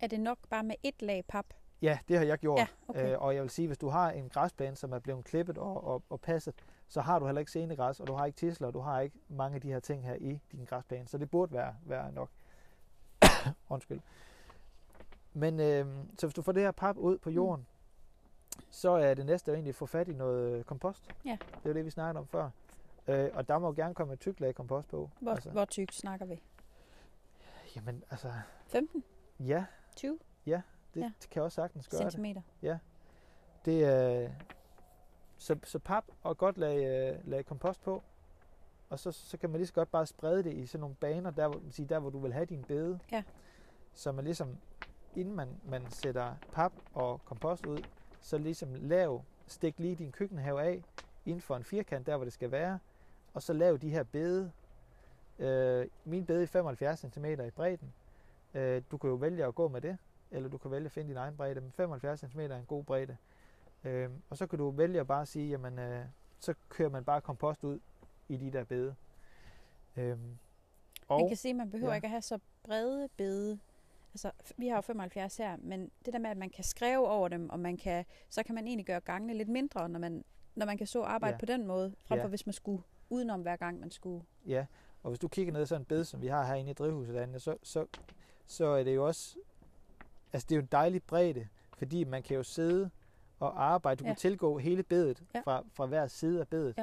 Er 0.00 0.06
det 0.06 0.20
nok 0.20 0.38
bare 0.50 0.62
med 0.62 0.74
et 0.82 1.02
lag 1.02 1.24
pap? 1.28 1.46
Ja, 1.82 1.98
det 2.08 2.18
har 2.18 2.24
jeg 2.24 2.38
gjort. 2.38 2.58
Ja, 2.58 2.66
okay. 2.88 3.16
uh, 3.16 3.22
og 3.22 3.34
jeg 3.34 3.42
vil 3.42 3.50
sige, 3.50 3.66
hvis 3.66 3.78
du 3.78 3.88
har 3.88 4.10
en 4.10 4.28
græsplæne, 4.28 4.76
som 4.76 4.92
er 4.92 4.98
blevet 4.98 5.24
klippet 5.24 5.58
og, 5.58 5.84
og, 5.84 6.02
og 6.10 6.20
passet, 6.20 6.54
så 6.88 7.00
har 7.00 7.18
du 7.18 7.26
heller 7.26 7.40
ikke 7.40 7.52
senegræs, 7.52 8.00
og 8.00 8.06
du 8.06 8.12
har 8.12 8.26
ikke 8.26 8.36
tisler, 8.36 8.66
og 8.66 8.74
du 8.74 8.80
har 8.80 9.00
ikke 9.00 9.16
mange 9.28 9.54
af 9.54 9.60
de 9.60 9.68
her 9.68 9.80
ting 9.80 10.04
her 10.04 10.14
i 10.14 10.40
din 10.52 10.64
græsplæne. 10.64 11.08
Så 11.08 11.18
det 11.18 11.30
burde 11.30 11.52
være, 11.52 11.74
være 11.82 12.12
nok. 12.12 12.30
Undskyld. 13.68 14.00
Men 15.32 15.60
øh, 15.60 15.86
så 16.18 16.26
hvis 16.26 16.34
du 16.34 16.42
får 16.42 16.52
det 16.52 16.62
her 16.62 16.70
pap 16.70 16.96
ud 16.96 17.18
på 17.18 17.30
jorden, 17.30 17.60
mm. 17.60 17.75
Så 18.70 18.90
er 18.90 19.14
det 19.14 19.26
næste 19.26 19.52
egentlig 19.52 19.68
at 19.68 19.74
få 19.74 19.86
fat 19.86 20.08
i 20.08 20.12
noget 20.12 20.66
kompost. 20.66 21.08
Ja. 21.24 21.38
Det 21.62 21.70
er 21.70 21.72
det, 21.72 21.84
vi 21.84 21.90
snakkede 21.90 22.20
om 22.20 22.26
før. 22.26 22.50
Øh, 23.08 23.30
og 23.34 23.48
der 23.48 23.58
må 23.58 23.72
gerne 23.72 23.94
komme 23.94 24.12
et 24.12 24.20
tykt 24.20 24.40
lag 24.40 24.54
kompost 24.54 24.88
på. 24.88 25.10
Hvor, 25.20 25.32
altså. 25.32 25.50
hvor 25.50 25.64
tykt 25.64 25.94
snakker 25.94 26.26
vi? 26.26 26.42
Jamen, 27.76 28.04
altså... 28.10 28.32
15? 28.66 29.04
Ja. 29.40 29.64
20? 29.96 30.18
Ja, 30.46 30.62
det, 30.94 31.00
ja. 31.00 31.12
kan 31.30 31.42
også 31.42 31.54
sagtens 31.54 31.88
gøre 31.88 32.00
Centimeter? 32.00 32.40
Det. 32.60 32.68
Ja. 32.68 32.78
Det 33.64 33.84
er... 33.84 34.30
Så, 35.38 35.58
så 35.64 35.78
pap 35.78 36.04
og 36.22 36.38
godt 36.38 36.58
lage, 36.58 37.10
øh, 37.10 37.18
lage 37.24 37.42
kompost 37.42 37.82
på, 37.82 38.02
og 38.90 38.98
så, 38.98 39.12
så 39.12 39.36
kan 39.36 39.50
man 39.50 39.58
lige 39.58 39.66
så 39.66 39.72
godt 39.72 39.90
bare 39.90 40.06
sprede 40.06 40.44
det 40.44 40.52
i 40.52 40.66
sådan 40.66 40.80
nogle 40.80 40.96
baner, 40.96 41.30
der, 41.30 41.48
hvor, 41.48 41.60
sige, 41.70 41.86
der 41.86 41.98
hvor 41.98 42.10
du 42.10 42.18
vil 42.18 42.32
have 42.32 42.46
din 42.46 42.64
bede. 42.64 42.98
Ja. 43.12 43.22
Så 43.94 44.12
man 44.12 44.24
ligesom, 44.24 44.56
inden 45.16 45.34
man, 45.34 45.48
man 45.64 45.90
sætter 45.90 46.34
pap 46.52 46.72
og 46.94 47.24
kompost 47.24 47.66
ud, 47.66 47.78
så 48.26 48.38
ligesom 48.38 48.74
lav, 48.74 49.22
stik 49.46 49.78
lige 49.78 49.94
din 49.94 50.12
køkkenhave 50.12 50.62
af, 50.62 50.82
inden 51.26 51.40
for 51.40 51.56
en 51.56 51.64
firkant, 51.64 52.06
der 52.06 52.16
hvor 52.16 52.24
det 52.24 52.32
skal 52.32 52.50
være, 52.50 52.78
og 53.34 53.42
så 53.42 53.52
lav 53.52 53.76
de 53.76 53.90
her 53.90 54.02
bede. 54.02 54.52
Øh, 55.38 55.86
min 56.04 56.26
bede 56.26 56.42
er 56.42 56.46
75 56.46 57.00
cm 57.00 57.24
i 57.24 57.50
bredden. 57.50 57.92
Øh, 58.54 58.82
du 58.90 58.96
kan 58.96 59.10
jo 59.10 59.16
vælge 59.16 59.44
at 59.44 59.54
gå 59.54 59.68
med 59.68 59.80
det, 59.80 59.98
eller 60.30 60.48
du 60.48 60.58
kan 60.58 60.70
vælge 60.70 60.84
at 60.86 60.92
finde 60.92 61.08
din 61.08 61.16
egen 61.16 61.36
bredde, 61.36 61.60
men 61.60 61.72
75 61.72 62.20
cm 62.20 62.40
er 62.40 62.56
en 62.56 62.64
god 62.64 62.84
bredde. 62.84 63.16
Øh, 63.84 64.10
og 64.30 64.36
så 64.36 64.46
kan 64.46 64.58
du 64.58 64.70
vælge 64.70 65.00
at 65.00 65.06
bare 65.06 65.26
sige, 65.26 65.48
jamen, 65.48 65.78
øh, 65.78 66.04
så 66.40 66.54
kører 66.68 66.90
man 66.90 67.04
bare 67.04 67.20
kompost 67.20 67.64
ud 67.64 67.80
i 68.28 68.36
de 68.36 68.52
der 68.52 68.64
bede. 68.64 68.94
Øh, 69.96 70.16
og, 71.08 71.20
man 71.20 71.28
kan 71.28 71.36
se, 71.36 71.48
at 71.48 71.56
man 71.56 71.70
behøver 71.70 71.92
ja. 71.92 71.94
ikke 71.94 72.06
at 72.06 72.10
have 72.10 72.22
så 72.22 72.38
brede 72.64 73.08
bede. 73.16 73.58
Altså, 74.24 74.54
vi 74.56 74.68
har 74.68 74.76
jo 74.76 74.80
75 74.80 75.36
her, 75.36 75.56
men 75.60 75.90
det 76.04 76.12
der 76.12 76.18
med, 76.18 76.30
at 76.30 76.36
man 76.36 76.50
kan 76.50 76.64
skrive 76.64 77.08
over 77.08 77.28
dem, 77.28 77.50
og 77.50 77.60
man 77.60 77.76
kan, 77.76 78.04
så 78.30 78.42
kan 78.42 78.54
man 78.54 78.66
egentlig 78.66 78.86
gøre 78.86 79.00
gangene 79.00 79.34
lidt 79.34 79.48
mindre, 79.48 79.88
når 79.88 79.98
man, 79.98 80.24
når 80.54 80.66
man 80.66 80.78
kan 80.78 80.86
så 80.86 81.02
arbejde 81.02 81.34
ja. 81.34 81.38
på 81.38 81.46
den 81.46 81.66
måde, 81.66 81.94
frem 82.04 82.18
for 82.18 82.24
ja. 82.24 82.28
hvis 82.28 82.46
man 82.46 82.52
skulle 82.52 82.82
udenom 83.10 83.42
hver 83.42 83.56
gang, 83.56 83.80
man 83.80 83.90
skulle. 83.90 84.24
Ja, 84.46 84.66
og 85.02 85.10
hvis 85.10 85.18
du 85.18 85.28
kigger 85.28 85.52
ned 85.52 85.62
i 85.62 85.66
sådan 85.66 85.82
en 85.82 85.86
bed, 85.86 86.04
som 86.04 86.22
vi 86.22 86.26
har 86.26 86.46
herinde 86.46 86.70
i 86.70 86.74
drivhuset, 86.74 87.16
Anne, 87.16 87.40
så, 87.40 87.56
så, 87.62 87.86
så 88.46 88.66
er 88.66 88.84
det 88.84 88.94
jo 88.94 89.06
også, 89.06 89.36
altså 90.32 90.46
det 90.48 90.54
er 90.54 90.56
jo 90.56 90.62
en 90.62 90.68
dejlig 90.72 91.02
bredde, 91.02 91.48
fordi 91.78 92.04
man 92.04 92.22
kan 92.22 92.36
jo 92.36 92.42
sidde 92.42 92.90
og 93.40 93.64
arbejde. 93.64 93.98
Du 93.98 94.04
ja. 94.04 94.10
kan 94.10 94.16
tilgå 94.16 94.58
hele 94.58 94.82
bedet 94.82 95.22
ja. 95.34 95.40
fra, 95.40 95.64
fra 95.72 95.86
hver 95.86 96.06
side 96.06 96.40
af 96.40 96.48
bedet. 96.48 96.78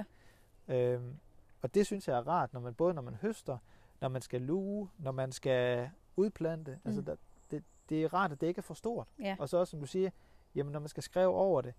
Ja. 0.67 0.73
Øhm, 0.75 1.15
og 1.61 1.73
det 1.73 1.85
synes 1.85 2.07
jeg 2.07 2.17
er 2.17 2.27
rart, 2.27 2.53
når 2.53 2.59
man 2.59 2.73
både 2.73 2.93
når 2.93 3.01
man 3.01 3.15
høster, 3.15 3.57
når 4.01 4.09
man 4.09 4.21
skal 4.21 4.41
luge, 4.41 4.89
når 4.97 5.11
man 5.11 5.31
skal 5.31 5.89
udplante. 6.15 6.79
Altså, 6.85 7.01
mm. 7.01 7.05
Der, 7.05 7.15
det, 7.51 7.63
det 7.89 8.03
er 8.03 8.13
rart, 8.13 8.31
at 8.31 8.41
det 8.41 8.47
ikke 8.47 8.59
er 8.59 8.63
for 8.63 8.73
stort. 8.73 9.07
Ja. 9.19 9.35
Og 9.39 9.49
så 9.49 9.57
også, 9.57 9.71
som 9.71 9.79
du 9.79 9.85
siger, 9.85 10.09
jamen 10.55 10.71
når 10.71 10.79
man 10.79 10.89
skal 10.89 11.03
skrive 11.03 11.27
over 11.27 11.61
det, 11.61 11.73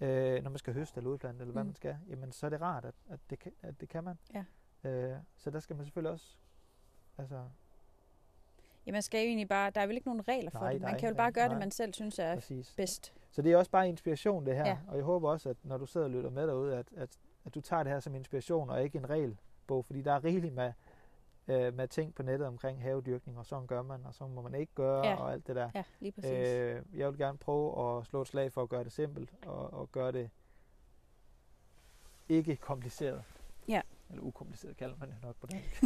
øh, 0.00 0.42
når 0.42 0.50
man 0.50 0.58
skal 0.58 0.74
høste 0.74 0.98
eller 0.98 1.10
udplante, 1.10 1.40
eller 1.42 1.52
hvad 1.52 1.62
mm. 1.62 1.68
man 1.68 1.74
skal, 1.74 1.96
jamen 2.08 2.32
så 2.32 2.46
er 2.46 2.50
det 2.50 2.60
rart, 2.60 2.84
at, 2.84 2.94
at, 3.08 3.20
det, 3.30 3.38
kan, 3.38 3.52
at 3.62 3.80
det 3.80 3.88
kan 3.88 4.04
man. 4.04 4.18
Ja. 4.34 4.44
Øh, 4.90 5.18
så 5.36 5.50
der 5.50 5.60
skal 5.60 5.76
man 5.76 5.84
selvfølgelig 5.84 6.12
også 6.12 6.36
altså, 7.18 7.42
Ja, 8.86 8.92
man 8.92 9.02
skal 9.02 9.20
jo 9.20 9.26
egentlig 9.26 9.48
bare, 9.48 9.70
der 9.70 9.80
er 9.80 9.86
vel 9.86 9.96
ikke 9.96 10.08
nogen 10.08 10.28
regler 10.28 10.50
for 10.50 10.58
nej, 10.58 10.72
det. 10.72 10.82
Man 10.82 10.98
kan 10.98 11.08
jo 11.08 11.14
bare 11.14 11.32
gøre 11.32 11.44
nej. 11.46 11.54
det, 11.54 11.58
man 11.58 11.70
selv 11.70 11.94
synes 11.94 12.18
er 12.18 12.34
Præcis. 12.34 12.74
bedst. 12.76 13.12
Så 13.30 13.42
det 13.42 13.52
er 13.52 13.56
også 13.56 13.70
bare 13.70 13.88
inspiration, 13.88 14.46
det 14.46 14.56
her. 14.56 14.66
Ja. 14.66 14.78
Og 14.88 14.96
jeg 14.96 15.04
håber 15.04 15.30
også, 15.30 15.48
at 15.48 15.56
når 15.62 15.78
du 15.78 15.86
sidder 15.86 16.06
og 16.06 16.10
lytter 16.10 16.30
med 16.30 16.46
derude, 16.46 16.76
at, 16.76 16.86
at, 16.96 17.10
at 17.44 17.54
du 17.54 17.60
tager 17.60 17.82
det 17.82 17.92
her 17.92 18.00
som 18.00 18.14
inspiration, 18.14 18.70
og 18.70 18.82
ikke 18.82 18.98
en 18.98 19.10
regelbog, 19.10 19.84
fordi 19.84 20.02
der 20.02 20.12
er 20.12 20.24
rigeligt 20.24 20.54
med 20.54 20.72
øh, 21.48 21.74
med 21.74 21.88
ting 21.88 22.14
på 22.14 22.22
nettet 22.22 22.48
omkring 22.48 22.82
havedyrkning, 22.82 23.38
og 23.38 23.46
sådan 23.46 23.66
gør 23.66 23.82
man, 23.82 24.06
og 24.06 24.14
så 24.14 24.26
må 24.26 24.42
man 24.42 24.54
ikke 24.54 24.72
gøre, 24.74 25.06
Ja. 25.06 25.14
og 25.16 25.32
alt 25.32 25.46
det 25.46 25.56
der. 25.56 25.70
Ja, 25.74 25.82
lige 26.00 26.12
præcis. 26.12 26.30
Øh, 26.30 26.82
jeg 26.94 27.08
vil 27.10 27.18
gerne 27.18 27.38
prøve 27.38 27.98
at 27.98 28.06
slå 28.06 28.20
et 28.22 28.28
slag 28.28 28.52
for 28.52 28.62
at 28.62 28.68
gøre 28.68 28.84
det 28.84 28.92
simpelt, 28.92 29.30
og, 29.46 29.74
og 29.74 29.92
gøre 29.92 30.12
det 30.12 30.30
ikke 32.28 32.56
kompliceret. 32.56 33.22
Ja. 33.68 33.80
Eller 34.10 34.22
ukompliceret 34.22 34.76
kalder 34.76 34.96
man 35.00 35.08
det 35.08 35.16
nok 35.22 35.36
på 35.40 35.46
dansk. 35.46 35.84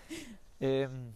øhm, 0.60 1.12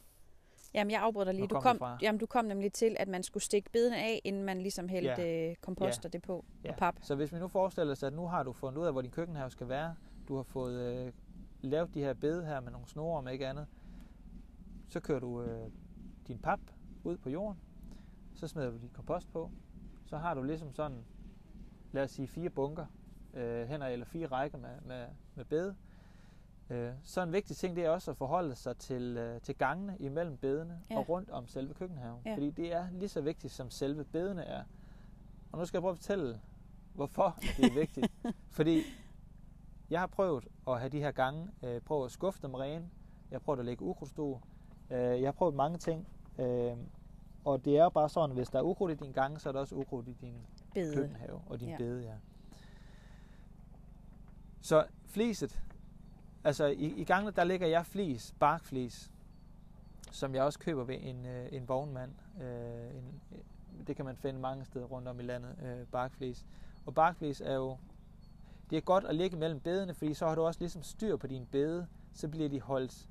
Jamen, 0.74 0.90
jeg 0.90 1.00
afbryder 1.02 1.32
lige. 1.32 1.46
Du 1.46 1.60
kom 1.60 1.78
kom, 1.78 1.98
jamen, 2.02 2.18
du 2.18 2.26
kom 2.26 2.44
nemlig 2.44 2.72
til, 2.72 2.96
at 2.98 3.08
man 3.08 3.22
skulle 3.22 3.42
stikke 3.42 3.70
bedene 3.70 3.96
af, 3.98 4.20
inden 4.24 4.42
man 4.42 4.60
ligesom 4.60 4.88
hældte 4.88 5.22
ja. 5.22 5.54
komposter 5.60 6.08
det 6.08 6.22
på 6.22 6.44
Ja. 6.64 6.70
og 6.70 6.76
pap. 6.76 6.94
Så 7.02 7.14
hvis 7.14 7.32
vi 7.32 7.38
nu 7.38 7.48
forestiller 7.48 7.92
os, 7.92 8.02
at 8.02 8.12
nu 8.12 8.26
har 8.26 8.42
du 8.42 8.52
fundet 8.52 8.80
ud 8.80 8.86
af, 8.86 8.92
hvor 8.92 9.02
din 9.02 9.10
køkkenhave 9.10 9.50
skal 9.50 9.68
være, 9.68 9.94
du 10.28 10.36
har 10.36 10.42
fået 10.42 10.80
øh, 11.06 11.12
lavet 11.60 11.94
de 11.94 12.00
her 12.00 12.14
bede 12.14 12.44
her 12.46 12.60
med 12.60 12.72
nogle 12.72 12.88
snore, 12.88 13.18
om 13.18 13.28
ikke 13.28 13.46
andet, 13.46 13.66
så 14.90 15.00
kører 15.00 15.20
du 15.20 15.42
øh, 15.42 15.70
din 16.28 16.38
pap 16.38 16.60
ud 17.04 17.16
på 17.16 17.30
jorden, 17.30 17.60
så 18.34 18.48
smider 18.48 18.70
du 18.70 18.76
dit 18.78 18.92
kompost 18.92 19.32
på, 19.32 19.50
så 20.06 20.16
har 20.16 20.34
du 20.34 20.42
ligesom 20.42 20.72
sådan, 20.72 21.04
lad 21.92 22.02
os 22.04 22.10
sige 22.10 22.28
fire 22.28 22.50
bunker 22.50 22.86
øh, 23.34 23.68
hen 23.68 23.82
eller 23.82 24.06
fire 24.06 24.26
rækker 24.26 24.58
med, 24.58 24.80
med, 24.86 25.06
med 25.34 25.44
bede. 25.44 25.76
Øh, 26.70 26.92
så 27.02 27.22
en 27.22 27.32
vigtig 27.32 27.56
ting, 27.56 27.76
det 27.76 27.84
er 27.84 27.90
også 27.90 28.10
at 28.10 28.16
forholde 28.16 28.54
sig 28.54 28.76
til, 28.76 29.16
øh, 29.16 29.40
til 29.40 29.54
gangene 29.54 29.96
imellem 29.98 30.36
bedene 30.36 30.80
Ja. 30.90 30.98
og 30.98 31.08
rundt 31.08 31.30
om 31.30 31.46
selve 31.46 31.74
køkkenhaven. 31.74 32.20
Ja. 32.26 32.34
Fordi 32.34 32.50
det 32.50 32.72
er 32.72 32.86
lige 32.92 33.08
så 33.08 33.20
vigtigt, 33.20 33.52
som 33.52 33.70
selve 33.70 34.04
bedene 34.04 34.44
er. 34.44 34.64
Og 35.52 35.58
nu 35.58 35.64
skal 35.64 35.78
jeg 35.78 35.82
prøve 35.82 35.92
at 35.92 35.96
fortælle, 35.98 36.40
hvorfor 36.94 37.36
det 37.56 37.64
er 37.64 37.74
vigtigt. 37.74 38.12
Fordi 38.56 38.82
jeg 39.90 40.00
har 40.00 40.06
prøvet 40.06 40.48
at 40.68 40.78
have 40.80 40.88
de 40.88 40.98
her 41.00 41.10
gange, 41.10 41.48
øh, 41.62 41.80
prøvet 41.80 42.04
at 42.04 42.10
skuffe 42.12 42.42
dem 42.42 42.54
rene. 42.54 42.90
Jeg 43.30 43.34
har 43.34 43.40
prøvet 43.40 43.58
at 43.58 43.64
lægge 43.64 43.84
ukrudtstue. 43.84 44.40
Øh, 44.90 45.20
jeg 45.20 45.26
har 45.26 45.32
prøvet 45.32 45.54
mange 45.54 45.78
ting. 45.78 46.06
Øh, 46.38 46.72
og 47.44 47.64
det 47.64 47.78
er 47.78 47.82
jo 47.82 47.88
bare 47.90 48.08
sådan, 48.08 48.36
hvis 48.36 48.48
der 48.48 48.58
er 48.58 48.62
ukrudt 48.62 48.92
i 48.92 49.04
din 49.04 49.12
gange, 49.12 49.38
så 49.38 49.48
er 49.48 49.52
der 49.52 49.60
også 49.60 49.74
ukrudt 49.74 50.08
i 50.08 50.12
din 50.20 50.34
Bede. 50.74 50.94
køkkenhave 50.94 51.40
og 51.46 51.60
din 51.60 51.68
Ja. 51.68 51.72
ja. 51.72 51.78
bede, 51.78 52.02
ja. 52.04 52.14
Så 54.60 54.84
fliset, 55.06 55.62
altså 56.44 56.64
i, 56.66 56.84
i 56.96 57.04
gangene, 57.04 57.30
der 57.36 57.44
ligger 57.44 57.66
jeg 57.66 57.86
flis, 57.86 58.34
barkflis, 58.40 59.10
som 60.10 60.34
jeg 60.34 60.42
også 60.44 60.58
køber 60.58 60.84
ved 60.84 60.96
en, 61.00 61.26
øh, 61.26 61.48
en 61.52 61.68
vognmand. 61.68 62.10
Øh, 62.42 62.96
en, 62.96 63.20
øh, 63.32 63.38
det 63.86 63.96
kan 63.96 64.04
man 64.04 64.16
finde 64.16 64.40
mange 64.40 64.64
steder 64.64 64.84
rundt 64.86 65.08
om 65.08 65.20
i 65.20 65.22
landet, 65.22 65.56
øh, 65.62 65.86
barkflis. 65.86 66.46
Og 66.86 66.94
barkflis 66.94 67.40
er 67.40 67.54
jo, 67.54 67.76
det 68.70 68.76
er 68.76 68.80
godt 68.80 69.04
at 69.04 69.14
ligge 69.14 69.36
mellem 69.36 69.60
bedene, 69.60 69.94
fordi 69.94 70.14
så 70.14 70.26
har 70.28 70.34
du 70.34 70.42
også 70.42 70.60
ligesom 70.60 70.82
styr 70.82 71.16
på 71.16 71.26
din 71.26 71.46
bede, 71.46 71.86
så 72.12 72.28
bliver 72.28 72.48
de 72.48 72.60
holdt 72.60 73.08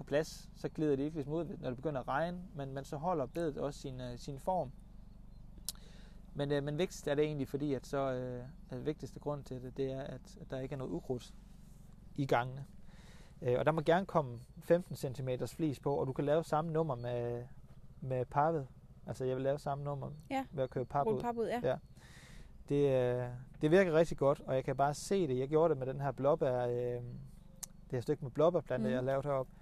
på 0.00 0.04
plads, 0.04 0.48
så 0.56 0.68
glider 0.68 0.96
de 0.96 1.02
ikke 1.02 1.16
ligesom 1.16 1.32
ud, 1.32 1.56
når 1.60 1.68
det 1.68 1.76
begynder 1.76 2.00
at 2.00 2.08
regne, 2.08 2.38
men, 2.54 2.74
men 2.74 2.84
så 2.84 2.96
holder 2.96 3.26
bedet 3.26 3.58
også 3.58 3.80
sin, 3.80 4.00
øh, 4.00 4.18
sin 4.18 4.38
form. 4.38 4.72
Men, 6.34 6.52
øh, 6.52 6.62
men 6.62 6.78
vigtigst 6.78 7.08
er 7.08 7.14
det 7.14 7.24
egentlig, 7.24 7.48
fordi 7.48 7.74
at 7.74 7.86
så 7.86 8.12
øh, 8.12 8.44
det 8.70 8.86
vigtigste 8.86 9.20
grund 9.20 9.44
til 9.44 9.62
det, 9.62 9.76
det 9.76 9.92
er, 9.92 10.00
at, 10.00 10.38
at 10.40 10.50
der 10.50 10.60
ikke 10.60 10.72
er 10.72 10.76
noget 10.76 10.90
ukrudt 10.90 11.34
i 12.16 12.26
gangene. 12.26 12.64
Øh, 13.42 13.58
og 13.58 13.66
der 13.66 13.72
må 13.72 13.80
gerne 13.80 14.06
komme 14.06 14.38
15 14.58 14.96
cm 14.96 15.28
flis 15.46 15.80
på, 15.80 15.94
og 15.94 16.06
du 16.06 16.12
kan 16.12 16.24
lave 16.24 16.44
samme 16.44 16.72
nummer 16.72 16.94
med, 16.94 17.44
med 18.00 18.24
pappet. 18.24 18.68
Altså 19.06 19.24
jeg 19.24 19.36
vil 19.36 19.42
lave 19.42 19.58
samme 19.58 19.84
nummer 19.84 20.10
Ja. 20.30 20.44
ved 20.52 20.64
at 20.64 20.70
køre 20.70 20.84
pap 20.84 21.06
ud. 21.06 21.20
pap 21.20 21.36
ud, 21.36 21.46
ja. 21.46 21.60
Ja. 21.62 21.76
Det, 22.68 22.90
øh, 22.90 23.28
det 23.62 23.70
virker 23.70 23.92
rigtig 23.92 24.18
godt, 24.18 24.40
og 24.46 24.54
jeg 24.54 24.64
kan 24.64 24.76
bare 24.76 24.94
se 24.94 25.28
det. 25.28 25.38
Jeg 25.38 25.48
gjorde 25.48 25.68
det 25.70 25.78
med 25.78 25.86
den 25.86 26.00
her 26.00 26.12
blåbær, 26.12 26.66
øh, 26.66 27.02
det 27.90 27.96
her 27.96 28.00
stykke 28.00 28.24
med 28.24 28.30
blåbærplanter, 28.30 28.86
mm. 28.86 28.90
jeg 28.90 28.98
har 28.98 29.04
lavet 29.04 29.24
heroppe. 29.24 29.52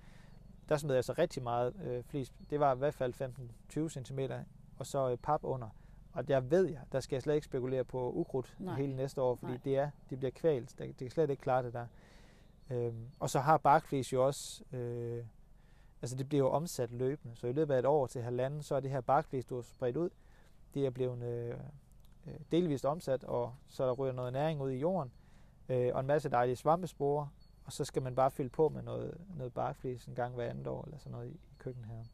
Der 0.68 0.76
smed 0.76 0.94
jeg 0.94 1.04
så 1.04 1.12
rigtig 1.12 1.42
meget 1.42 1.74
øh, 1.84 2.04
flis. 2.04 2.32
Det 2.50 2.60
var 2.60 2.74
i 2.74 2.78
hvert 2.78 2.94
fald 2.94 3.14
15-20 3.72 3.88
cm, 3.88 4.20
og 4.78 4.86
så 4.86 5.10
øh, 5.10 5.16
pap 5.16 5.40
under. 5.44 5.68
Og 6.12 6.28
der 6.28 6.40
ved 6.40 6.64
jeg, 6.66 6.80
der 6.92 7.00
skal 7.00 7.16
jeg 7.16 7.22
slet 7.22 7.34
ikke 7.34 7.44
spekulere 7.44 7.84
på 7.84 8.12
ukrudt 8.12 8.56
Nej. 8.58 8.74
hele 8.74 8.96
næste 8.96 9.22
år, 9.22 9.34
fordi 9.34 9.52
Nej. 9.52 9.60
det 9.64 9.76
er, 9.76 9.90
de 10.10 10.16
bliver 10.16 10.30
kvalt. 10.30 10.78
Det, 10.78 10.86
det 10.86 10.96
kan 10.96 11.10
slet 11.10 11.30
ikke 11.30 11.42
klare 11.42 11.62
det 11.62 11.72
der. 11.72 11.86
Øhm, 12.70 13.06
og 13.20 13.30
så 13.30 13.40
har 13.40 13.58
barkflis 13.58 14.12
jo 14.12 14.26
også, 14.26 14.64
øh, 14.72 15.24
altså 16.02 16.16
det 16.16 16.28
bliver 16.28 16.44
jo 16.44 16.50
omsat 16.50 16.92
løbende. 16.92 17.36
Så 17.36 17.46
i 17.46 17.52
løbet 17.52 17.74
af 17.74 17.78
et 17.78 17.86
år 17.86 18.06
til 18.06 18.22
halvanden, 18.22 18.62
så 18.62 18.74
er 18.74 18.80
det 18.80 18.90
her 18.90 19.00
barkflis, 19.00 19.44
du 19.44 19.54
har 19.54 19.62
spredt 19.62 19.96
ud, 19.96 20.10
det 20.74 20.86
er 20.86 20.90
blevet 20.90 21.22
øh, 21.22 21.54
øh, 22.26 22.34
delvist 22.52 22.84
omsat, 22.84 23.24
og 23.24 23.54
så 23.68 23.86
der 23.86 23.92
ryger 23.92 24.12
noget 24.12 24.32
næring 24.32 24.60
ud 24.60 24.70
i 24.70 24.78
jorden, 24.78 25.12
øh, 25.68 25.90
og 25.94 26.00
en 26.00 26.06
masse 26.06 26.28
dejlige 26.28 26.56
svampesporer, 26.56 27.26
og 27.68 27.72
så 27.72 27.84
skal 27.84 28.02
man 28.02 28.14
bare 28.14 28.30
fylde 28.30 28.50
på 28.50 28.68
med 28.68 28.82
noget, 28.82 29.20
noget 29.36 29.52
barkflis 29.54 30.04
en 30.04 30.14
gang 30.14 30.34
hver 30.34 30.50
andet 30.50 30.66
år, 30.66 30.84
eller 30.84 30.98
sådan 30.98 31.12
noget 31.12 31.28
i, 31.28 31.32
i 31.34 31.54
køkkenhaven. 31.58 32.08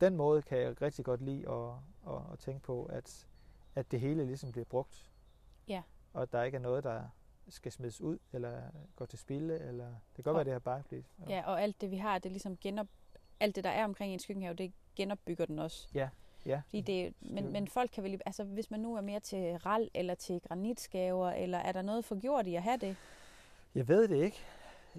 Den 0.00 0.16
måde 0.16 0.42
kan 0.42 0.58
jeg 0.58 0.82
rigtig 0.82 1.04
godt 1.04 1.22
lide 1.22 1.48
at, 1.50 1.70
at, 2.14 2.20
at 2.32 2.38
tænke 2.38 2.60
på, 2.62 2.84
at, 2.84 3.26
at 3.74 3.90
det 3.90 4.00
hele 4.00 4.26
ligesom 4.26 4.52
bliver 4.52 4.64
brugt. 4.64 5.10
Ja. 5.68 5.82
Og 6.12 6.22
at 6.22 6.32
der 6.32 6.42
ikke 6.42 6.56
er 6.56 6.60
noget, 6.60 6.84
der 6.84 7.02
skal 7.48 7.72
smides 7.72 8.00
ud, 8.00 8.18
eller 8.32 8.62
går 8.96 9.04
til 9.06 9.18
spilde, 9.18 9.58
eller 9.58 9.86
det 9.86 10.14
kan 10.14 10.24
godt 10.24 10.34
Og- 10.34 10.36
være, 10.36 10.44
det 10.44 10.52
her 10.52 10.58
barkflis. 10.58 11.04
Ja, 11.28 11.42
og 11.46 11.62
alt 11.62 11.80
det, 11.80 11.90
vi 11.90 11.96
har, 11.96 12.18
det 12.18 12.30
ligesom 12.30 12.56
genop... 12.56 12.86
Alt 13.40 13.56
det, 13.56 13.64
der 13.64 13.70
er 13.70 13.84
omkring 13.84 14.12
ens 14.12 14.26
køkkenhave, 14.26 14.54
det 14.54 14.72
genopbygger 14.96 15.46
den 15.46 15.58
også. 15.58 15.88
Ja, 15.94 16.08
ja. 16.46 16.62
Fordi 16.66 16.80
det, 16.80 17.14
men, 17.20 17.52
men 17.52 17.68
folk 17.68 17.90
kan 17.94 18.04
vel... 18.04 18.20
Altså, 18.26 18.44
hvis 18.44 18.70
man 18.70 18.80
nu 18.80 18.96
er 18.96 19.00
mere 19.00 19.20
til 19.20 19.56
ral 19.56 19.90
eller 19.94 20.14
til 20.14 20.40
granitskaver, 20.40 21.30
eller 21.30 21.58
er 21.58 21.72
der 21.72 21.82
noget 21.82 22.04
forgjort 22.04 22.46
i 22.46 22.54
at 22.54 22.62
have 22.62 22.76
det? 22.76 22.96
Jeg 23.74 23.88
ved 23.88 24.08
det 24.08 24.16
ikke. 24.16 24.36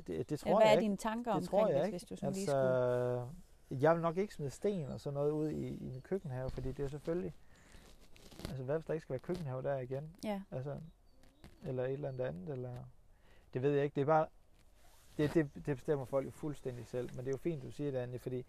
Det, 0.08 0.30
det 0.30 0.40
tror 0.40 0.56
hvad 0.56 0.62
jeg 0.62 0.68
er 0.68 0.72
ikke. 0.72 0.82
dine 0.82 0.98
tanker 0.98 1.34
det 1.34 1.54
omkring 1.54 1.78
det, 1.78 1.90
hvis 1.90 2.04
du 2.04 2.16
sådan 2.16 2.28
altså, 2.28 2.40
lige 2.40 2.48
skulle... 3.70 3.82
jeg 3.82 3.94
vil 3.94 4.02
nok 4.02 4.18
ikke 4.18 4.34
smide 4.34 4.50
sten 4.50 4.90
og 4.90 5.00
sådan 5.00 5.14
noget 5.14 5.32
ud 5.32 5.50
i, 5.50 5.68
i 5.68 5.90
min 5.90 6.02
køkkenhave, 6.02 6.50
fordi 6.50 6.72
det 6.72 6.86
er 6.86 6.90
selvfølgelig... 6.90 7.34
Altså, 8.50 8.64
hvad 8.64 8.76
hvis 8.76 8.86
der 8.86 8.94
ikke 8.94 9.02
skal 9.02 9.14
være 9.14 9.20
køkkenhave 9.20 9.64
der 9.64 9.78
igen? 9.78 10.16
Ja, 10.24 10.42
Altså, 10.52 10.80
eller 11.64 11.84
et 11.84 11.94
eller 11.94 12.10
andet 12.10 12.26
andet, 12.26 12.50
eller... 12.50 12.76
Det 13.54 13.62
ved 13.62 13.72
jeg 13.72 13.84
ikke. 13.84 13.96
Det 13.96 14.02
er 14.02 14.06
bare... 14.06 14.28
Det, 15.18 15.34
det, 15.34 15.50
det 15.66 15.76
bestemmer 15.76 16.06
folk 16.06 16.26
jo 16.26 16.32
fuldstændig 16.32 16.88
selv. 16.88 17.10
Men 17.16 17.20
det 17.20 17.28
er 17.28 17.32
jo 17.32 17.38
fint, 17.38 17.64
du 17.64 17.72
siger 17.72 17.92
det, 17.92 17.98
Anja, 17.98 18.18
fordi 18.18 18.46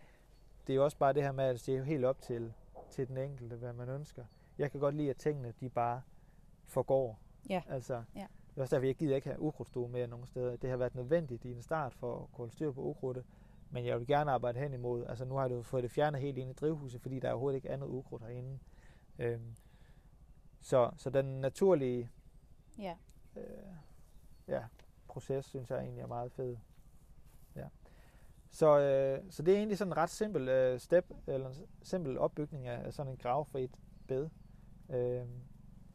det 0.67 0.73
er 0.73 0.75
jo 0.75 0.85
også 0.85 0.97
bare 0.97 1.13
det 1.13 1.23
her 1.23 1.33
med, 1.33 1.45
at 1.45 1.63
det 1.67 1.75
er 1.75 1.79
jo 1.79 1.85
helt 1.85 2.05
op 2.05 2.21
til, 2.21 2.53
til 2.91 3.09
den 3.09 3.17
enkelte, 3.19 3.57
hvad 3.57 3.73
man 3.73 3.89
ønsker. 3.89 4.25
Jeg 4.59 4.71
kan 4.71 4.81
godt 4.81 4.95
lide, 4.95 5.11
at 5.11 5.17
tingene, 5.17 5.53
de 5.61 5.69
bare 5.69 6.03
forgår. 6.65 7.19
Ja. 7.51 7.63
Altså, 7.69 8.03
Ja. 8.15 8.27
Det 8.57 8.61
er 8.61 8.65
også 8.65 8.77
derfor, 8.77 8.87
jeg 8.87 8.95
gider 8.95 9.17
ikke 9.17 9.29
have 9.29 9.41
ukrudtstue 9.41 9.89
mere 9.89 10.07
nogen 10.07 10.27
steder. 10.27 10.57
Det 10.57 10.71
har 10.71 10.77
været 10.77 10.95
nødvendigt 10.95 11.45
i 11.45 11.53
en 11.53 11.63
start 11.63 11.95
for 11.95 12.23
at 12.23 12.33
kunne 12.33 12.51
styr 12.51 12.73
på 12.73 12.83
ukrudtet. 12.83 13.25
Men 13.71 13.87
jeg 13.87 13.99
vil 13.99 14.07
gerne 14.07 14.31
arbejde 14.31 14.59
hen 14.59 14.73
imod. 14.73 15.07
Altså 15.07 15.25
nu 15.25 15.35
har 15.35 15.49
du 15.49 15.63
fået 15.63 15.83
det 15.83 15.91
fjernet 15.91 16.21
helt 16.21 16.39
ind 16.39 16.51
i 16.51 16.53
drivhuset, 16.53 17.01
fordi 17.01 17.21
der 17.21 17.29
er 17.29 17.33
overhovedet 17.33 17.57
ikke 17.57 17.71
andet 17.71 17.87
ukrudt 17.87 18.23
herinde. 18.23 18.59
Øhm, 19.19 19.57
så, 20.61 20.91
så 20.97 21.11
den 21.11 21.41
naturlige 21.41 22.11
ja. 22.79 22.97
øh, 23.37 23.43
ja, 24.49 24.63
proces, 25.09 25.45
synes 25.45 25.71
jeg 25.71 25.79
egentlig 25.79 26.03
er 26.03 26.07
meget 26.07 26.33
fed. 26.33 26.57
Ja. 27.57 27.67
Så, 28.51 28.79
øh, 28.79 29.33
så 29.33 29.43
det 29.43 29.55
er 29.55 29.59
egentlig 29.59 29.79
sådan 29.79 29.93
en 29.93 29.97
ret 29.97 30.11
simpel 30.11 30.49
øh, 30.49 30.81
step, 30.81 31.15
eller 31.27 31.49
en 31.49 31.55
simpel 31.83 32.19
opbygning 32.19 32.67
af 32.67 32.95
sådan 32.95 33.13
en 33.13 33.19
gravfrit 33.19 33.71
bed. 34.09 34.29
Øh, 34.91 35.27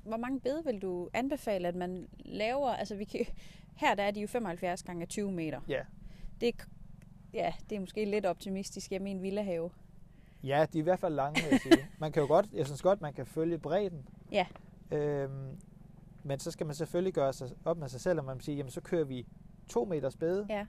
Hvor 0.04 0.18
mange 0.18 0.40
bede 0.40 0.64
vil 0.66 0.82
du 0.82 1.10
anbefale, 1.14 1.68
at 1.68 1.76
man 1.76 2.08
laver? 2.20 2.70
Altså, 2.70 2.96
vi 2.96 3.04
kan, 3.04 3.26
her 3.76 3.96
der 3.96 4.04
er 4.04 4.12
de 4.12 4.22
jo 4.22 4.28
75 4.28 4.84
gange 4.84 5.06
20 5.06 5.32
meter. 5.32 5.62
ja. 5.68 5.82
Det 6.42 6.50
er, 6.50 6.64
ja, 7.34 7.54
det 7.70 7.76
er 7.76 7.80
måske 7.80 8.06
lidt 8.06 8.26
optimistisk. 8.26 8.92
Jeg 8.92 9.02
mener 9.02 9.22
villahave. 9.22 9.70
ja, 10.44 10.66
de 10.74 10.78
er 10.78 10.82
i 10.82 10.84
hvert 10.84 11.00
fald 11.00 11.14
lange, 11.14 11.42
vil 11.42 11.50
jeg 11.52 11.60
sige. 11.60 11.88
Man 12.00 12.12
kan 12.12 12.22
jo 12.22 12.28
godt, 12.28 12.50
jeg 12.54 12.66
synes 12.66 12.82
godt, 12.82 13.02
man 13.02 13.14
kan 13.14 13.26
følge 13.26 13.58
bredden. 13.58 14.08
Ja. 14.32 14.46
Øhm, 14.92 15.58
men 16.24 16.40
så 16.40 16.52
skal 16.52 16.66
man 16.66 16.76
selvfølgelig 16.76 17.14
gøre 17.14 17.34
sig 17.34 17.50
op 17.66 17.78
med 17.78 17.90
sig 17.90 18.02
selv, 18.02 18.20
og 18.20 18.26
man 18.26 18.40
siger, 18.40 18.56
jamen 18.58 18.72
så 18.72 18.82
kører 18.82 19.04
vi 19.04 19.26
to 19.70 19.86
meters 19.86 20.16
bede, 20.18 20.46
Ja. 20.50 20.66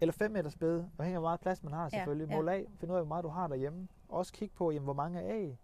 eller 0.00 0.12
5 0.12 0.30
meters 0.30 0.56
bede, 0.56 0.90
afhængig 0.98 1.14
af 1.16 1.20
hvor 1.20 1.28
meget 1.28 1.40
plads 1.40 1.62
man 1.62 1.72
har 1.72 1.88
selvfølgelig. 1.88 2.28
ja. 2.30 2.36
Mål 2.36 2.48
af, 2.48 2.64
find 2.80 2.92
ud 2.92 2.96
af, 2.96 3.02
hvor 3.02 3.08
meget 3.08 3.24
du 3.24 3.28
har 3.28 3.48
derhjemme. 3.48 3.88
Også 4.08 4.32
kig 4.32 4.50
på, 4.50 4.70
jamen, 4.70 4.84
hvor 4.84 4.92
mange 4.92 5.20
er 5.20 5.34
I? 5.36 5.56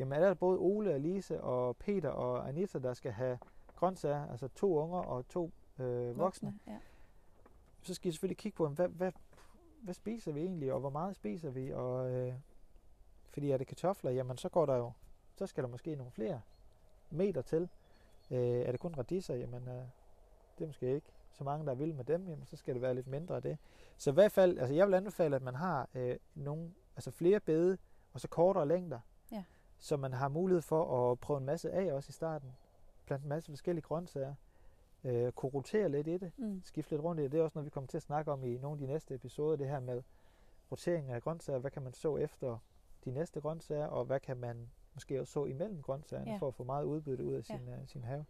Jamen 0.00 0.12
er 0.12 0.26
der 0.26 0.34
både 0.34 0.58
Ole, 0.58 0.98
Lise 0.98 1.40
og 1.40 1.76
Peter 1.76 2.08
og 2.08 2.48
Anita, 2.48 2.78
der 2.78 2.94
skal 2.94 3.12
have 3.12 3.38
grøntsager, 3.76 4.30
altså 4.30 4.48
to 4.48 4.78
unger 4.78 4.98
og 4.98 5.28
to 5.28 5.52
øh, 5.78 5.86
voksne. 5.86 6.18
voksne. 6.18 6.54
Ja. 6.66 6.78
Så 7.82 7.94
skal 7.94 8.08
I 8.08 8.12
selvfølgelig 8.12 8.36
kigge 8.36 8.56
på, 8.56 8.68
hvad, 8.68 8.88
hvad, 8.88 9.12
hvad 9.82 9.94
spiser 9.94 10.32
vi 10.32 10.40
egentlig, 10.40 10.72
og 10.72 10.80
hvor 10.80 10.90
meget 10.90 11.16
spiser 11.16 11.50
vi? 11.50 11.70
Og, 11.72 12.10
øh, 12.10 12.34
fordi 13.30 13.50
er 13.50 13.56
det 13.56 13.66
kartofler, 13.66 14.10
jamen 14.10 14.36
så 14.36 14.48
går 14.48 14.66
der 14.66 14.76
jo, 14.76 14.92
så 15.36 15.46
skal 15.46 15.64
der 15.64 15.70
måske 15.70 15.96
nogle 15.96 16.12
flere 16.12 16.40
meter 17.10 17.42
til. 17.42 17.68
Øh, 18.30 18.38
er 18.38 18.70
det 18.70 18.80
kun 18.80 18.94
radiser, 18.98 19.34
jamen 19.34 19.68
øh, 19.68 19.84
det 20.58 20.64
er 20.64 20.66
måske 20.66 20.94
ikke 20.94 21.12
så 21.32 21.44
mange, 21.44 21.66
der 21.66 21.72
er 21.72 21.76
vilde 21.76 21.94
med 21.94 22.04
dem, 22.04 22.28
jamen 22.28 22.46
så 22.46 22.56
skal 22.56 22.74
det 22.74 22.82
være 22.82 22.94
lidt 22.94 23.06
mindre 23.06 23.36
af 23.36 23.42
det. 23.42 23.58
Så 23.96 24.10
i 24.10 24.14
hvert 24.14 24.32
fald, 24.32 24.58
altså 24.58 24.74
jeg 24.74 24.86
vil 24.86 24.94
anbefale, 24.94 25.36
at 25.36 25.42
man 25.42 25.54
har 25.54 25.88
øh, 25.94 26.16
nogle, 26.34 26.70
altså 26.96 27.10
flere 27.10 27.40
bede, 27.40 27.78
og 28.12 28.20
så 28.20 28.28
kortere 28.28 28.68
længder. 28.68 29.00
Så 29.80 29.96
man 29.96 30.12
har 30.12 30.28
mulighed 30.28 30.62
for 30.62 31.10
at 31.12 31.18
prøve 31.20 31.38
en 31.38 31.46
masse 31.46 31.70
af 31.70 31.92
også 31.92 32.10
i 32.10 32.12
starten. 32.12 32.52
Blandt 33.06 33.22
en 33.24 33.28
masse 33.28 33.50
forskellige 33.52 33.82
grøntsager. 33.82 34.34
øh, 35.04 35.32
kunne 35.32 35.52
rotere 35.52 35.88
lidt 35.88 36.06
i 36.06 36.18
det, 36.18 36.32
Mm. 36.36 36.60
skifte 36.64 36.90
lidt 36.90 37.02
rundt 37.02 37.20
i 37.20 37.22
det. 37.22 37.32
Det 37.32 37.40
er 37.40 37.44
også 37.44 37.58
noget, 37.58 37.64
vi 37.64 37.70
kommer 37.70 37.88
til 37.88 37.96
at 37.96 38.02
snakke 38.02 38.32
om 38.32 38.44
i 38.44 38.58
nogle 38.58 38.74
af 38.74 38.78
de 38.78 38.86
næste 38.92 39.14
episoder, 39.14 39.56
det 39.56 39.68
her 39.68 39.80
med 39.80 40.02
rotering 40.72 41.10
af 41.10 41.22
grøntsager. 41.22 41.58
Hvad 41.58 41.70
kan 41.70 41.82
man 41.82 41.92
så 41.94 42.16
efter 42.16 42.58
de 43.04 43.10
næste 43.10 43.40
grøntsager, 43.40 43.86
og 43.86 44.04
hvad 44.04 44.20
kan 44.20 44.36
man 44.36 44.70
måske 44.94 45.20
også 45.20 45.32
så 45.32 45.44
imellem 45.44 45.82
grøntsagerne, 45.82 46.30
Ja. 46.30 46.36
for 46.36 46.48
at 46.48 46.54
få 46.54 46.64
meget 46.64 46.84
udbytte 46.84 47.24
ud 47.24 47.34
af 47.34 47.44
sin, 47.44 47.68
ja. 47.68 47.86
sin 47.86 48.04
have. 48.04 48.24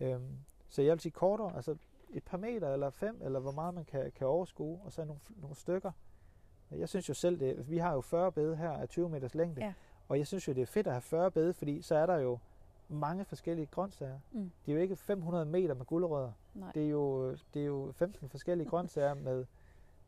Øhm, 0.00 0.38
så 0.68 0.82
jeg 0.82 0.92
vil 0.92 1.00
sige 1.00 1.12
kortere, 1.12 1.56
altså 1.56 1.76
et 2.10 2.24
par 2.24 2.38
meter 2.38 2.72
eller 2.72 2.90
fem, 2.90 3.20
eller 3.22 3.40
hvor 3.40 3.52
meget 3.52 3.74
man 3.74 3.84
kan, 3.84 4.12
kan 4.12 4.26
overskue, 4.26 4.80
og 4.84 4.92
så 4.92 5.04
nogle, 5.04 5.20
nogle 5.36 5.56
stykker. 5.56 5.92
Jeg 6.70 6.88
synes 6.88 7.08
jo 7.08 7.14
selv, 7.14 7.40
det, 7.40 7.70
vi 7.70 7.78
har 7.78 7.92
jo 7.94 8.00
40 8.00 8.32
bede 8.32 8.56
her 8.56 8.70
af 8.70 8.88
20 8.88 9.08
meters 9.08 9.34
længde, 9.34 9.60
Ja. 9.64 9.74
Og 10.08 10.18
jeg 10.18 10.26
synes 10.26 10.48
jo, 10.48 10.52
det 10.52 10.62
er 10.62 10.66
fedt 10.66 10.86
at 10.86 10.92
have 10.92 11.00
40 11.02 11.30
bede, 11.30 11.54
fordi 11.54 11.82
så 11.82 11.94
er 11.94 12.06
der 12.06 12.16
jo 12.18 12.38
mange 12.88 13.24
forskellige 13.24 13.66
grøntsager. 13.66 14.18
Mm. 14.32 14.50
Det 14.66 14.72
er 14.72 14.76
jo 14.76 14.82
ikke 14.82 14.96
500 14.96 15.44
meter 15.46 15.74
med 15.74 15.86
gulerødder. 15.86 16.32
Nej. 16.54 16.72
Det 16.72 16.84
er 16.84 16.88
jo, 16.88 17.30
det 17.54 17.62
er 17.62 17.66
jo 17.66 17.92
15 17.92 18.28
forskellige 18.28 18.68
grøntsager, 18.68 19.14
med, 19.14 19.44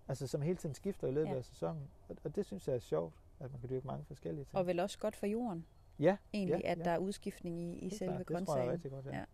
altså, 0.08 0.26
som 0.26 0.42
hele 0.42 0.56
tiden 0.56 0.74
skifter 0.74 1.08
i 1.08 1.10
løbet 1.10 1.30
Ja. 1.30 1.36
af 1.36 1.44
sæsonen. 1.44 1.82
Og, 2.08 2.16
og 2.24 2.36
det 2.36 2.46
synes 2.46 2.68
jeg 2.68 2.74
er 2.74 2.80
sjovt, 2.80 3.14
at 3.40 3.50
man 3.52 3.60
kan 3.60 3.70
dyrke 3.70 3.86
mange 3.86 4.04
forskellige 4.04 4.44
ting. 4.44 4.56
Og 4.58 4.66
vel 4.66 4.80
også 4.80 4.98
godt 4.98 5.16
for 5.16 5.26
jorden, 5.26 5.66
ja, 5.98 6.16
egentlig, 6.32 6.60
Ja, 6.64 6.70
at 6.70 6.78
ja. 6.78 6.84
der 6.84 6.90
er 6.90 6.98
udskiftning 6.98 7.60
i, 7.60 7.78
i 7.78 7.90
selve 7.90 8.24
klart. 8.24 8.38
det 8.38 8.46
tror 8.46 8.56
jeg 8.56 8.62
er 8.62 8.66
grøntsagen. 8.66 8.72
rigtig 8.72 8.90
godt. 8.90 9.06
Ja. 9.06 9.16
Ja. 9.18 9.24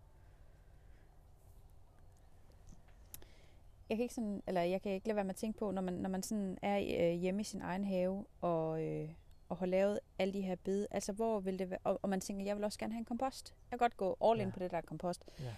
Jeg 3.89 3.97
kan 3.97 4.03
ikke 4.03 4.13
sådan, 4.15 4.43
eller 4.47 4.61
jeg 4.61 4.81
kan 4.81 4.91
ikke 4.91 5.07
lade 5.07 5.15
være 5.15 5.25
med 5.25 5.29
at 5.33 5.35
tænke 5.35 5.59
på, 5.59 5.71
når 5.71 5.81
man, 5.81 5.93
når 5.93 6.09
man 6.09 6.23
sådan 6.23 6.57
er 6.61 6.77
øh, 7.09 7.13
hjemme 7.19 7.41
i 7.41 7.43
sin 7.43 7.61
egen 7.61 7.85
have, 7.85 8.25
og, 8.41 8.83
øh, 8.85 9.09
og 9.49 9.57
har 9.57 9.65
lavet 9.65 9.99
alle 10.19 10.33
de 10.33 10.41
her 10.41 10.55
bede, 10.55 10.87
altså 10.91 11.13
hvor 11.13 11.39
vil 11.39 11.59
det 11.59 11.69
være, 11.69 11.79
og, 11.83 11.99
og 12.01 12.09
man 12.09 12.21
tænker, 12.21 12.45
jeg 12.45 12.55
vil 12.55 12.63
også 12.63 12.79
gerne 12.79 12.93
have 12.93 12.99
en 12.99 13.05
kompost. 13.05 13.53
Jeg 13.71 13.79
kan 13.79 13.85
godt 13.85 13.97
gå 13.97 14.17
all 14.21 14.39
in 14.39 14.47
Ja. 14.47 14.51
på 14.53 14.59
det 14.59 14.71
der 14.71 14.81
kompost. 14.81 15.25
Ja. 15.39 15.55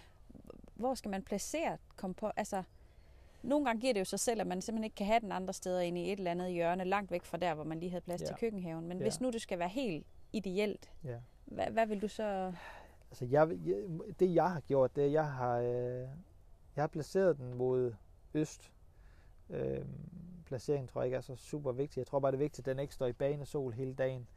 Hvor 0.75 0.93
skal 0.95 1.11
man 1.11 1.23
placere 1.23 1.77
kompost? 1.95 2.33
Altså, 2.37 2.63
nogle 3.43 3.65
gange 3.65 3.81
giver 3.81 3.93
det 3.93 3.99
jo 3.99 4.05
sig 4.05 4.19
selv, 4.19 4.41
at 4.41 4.47
man 4.47 4.61
simpelthen 4.61 4.83
ikke 4.83 4.95
kan 4.95 5.05
have 5.07 5.19
den 5.19 5.31
andre 5.31 5.53
steder 5.53 5.79
inde 5.81 6.01
i 6.01 6.11
et 6.11 6.17
eller 6.19 6.31
andet 6.31 6.51
hjørne, 6.51 6.83
langt 6.83 7.11
væk 7.11 7.23
fra 7.23 7.37
der, 7.37 7.53
hvor 7.53 7.63
man 7.63 7.79
lige 7.79 7.89
havde 7.89 8.01
plads 8.01 8.21
Ja. 8.21 8.25
til 8.27 8.35
køkkenhaven. 8.35 8.87
Men 8.87 8.97
Ja. 8.97 9.03
hvis 9.03 9.21
nu 9.21 9.29
det 9.29 9.41
skal 9.41 9.59
være 9.59 9.69
helt 9.69 10.07
ideelt, 10.33 10.91
Ja. 11.03 11.17
hvad, 11.45 11.65
hvad 11.67 11.85
vil 11.85 12.01
du 12.01 12.07
så... 12.07 12.53
Altså 13.11 13.25
jeg, 13.25 13.49
jeg, 13.65 13.75
det 14.19 14.35
jeg 14.35 14.51
har 14.51 14.59
gjort, 14.61 14.95
det 14.95 15.03
er, 15.03 15.07
jeg 15.07 15.31
har, 15.31 15.57
øh, 15.59 15.67
jeg 16.75 16.81
har 16.83 16.87
placeret 16.87 17.37
den 17.37 17.53
mod 17.53 17.93
øst. 18.33 18.71
Øh, 19.49 19.85
placeringen 20.45 20.87
tror 20.87 21.01
jeg 21.01 21.07
ikke 21.07 21.17
er 21.17 21.21
så 21.21 21.35
super 21.35 21.71
vigtig. 21.71 21.99
Jeg 21.99 22.07
tror 22.07 22.19
bare, 22.19 22.31
det 22.31 22.37
er 22.37 22.43
vigtigt, 22.43 22.67
at 22.67 22.71
den 22.71 22.81
ikke 22.81 22.93
står 22.93 23.07
i 23.07 23.13
banesol 23.13 23.73
hele 23.73 23.93
dagen. 23.93 24.27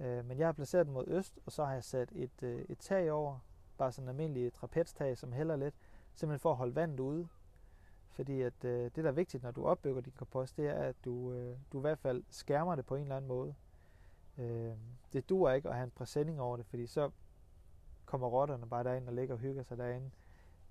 Øh, 0.00 0.24
men 0.24 0.38
jeg 0.38 0.46
har 0.46 0.52
placeret 0.52 0.86
den 0.86 0.94
mod 0.94 1.04
øst, 1.06 1.38
og 1.46 1.52
så 1.52 1.64
har 1.64 1.72
jeg 1.72 1.84
sat 1.84 2.12
et, 2.14 2.42
øh, 2.42 2.64
et 2.68 2.78
tag 2.78 3.12
over. 3.12 3.38
Bare 3.78 3.92
sådan 3.92 4.04
en 4.04 4.08
almindelig 4.08 4.52
trapeztag, 4.52 5.18
som 5.18 5.32
hælder 5.32 5.56
lidt. 5.56 5.74
Simpelthen 6.14 6.40
for 6.40 6.50
at 6.50 6.56
holde 6.56 6.74
vandet 6.74 7.00
ude. 7.00 7.28
Fordi 8.10 8.40
at, 8.40 8.64
øh, 8.64 8.84
det, 8.84 8.96
der 8.96 9.08
er 9.08 9.12
vigtigt, 9.12 9.42
når 9.42 9.50
du 9.50 9.66
opbygger 9.66 10.00
din 10.00 10.12
kompost, 10.16 10.56
det 10.56 10.66
er, 10.66 10.82
at 10.82 10.96
du, 11.04 11.32
øh, 11.32 11.56
du 11.72 11.78
i 11.78 11.80
hvert 11.80 11.98
fald 11.98 12.24
skærmer 12.30 12.74
det 12.74 12.86
på 12.86 12.94
en 12.94 13.02
eller 13.02 13.16
anden 13.16 13.28
måde. 13.28 13.54
Øh, 14.38 14.72
det 15.12 15.28
duer 15.28 15.52
ikke 15.52 15.68
at 15.68 15.74
have 15.74 15.84
en 15.84 15.90
præsending 15.90 16.40
over 16.40 16.56
det, 16.56 16.66
fordi 16.66 16.86
så 16.86 17.10
kommer 18.04 18.28
rotterne 18.28 18.68
bare 18.68 18.84
derind 18.84 19.08
og 19.08 19.14
ligger 19.14 19.34
og 19.34 19.40
hygger 19.40 19.62
sig 19.62 19.78
derinde. 19.78 20.10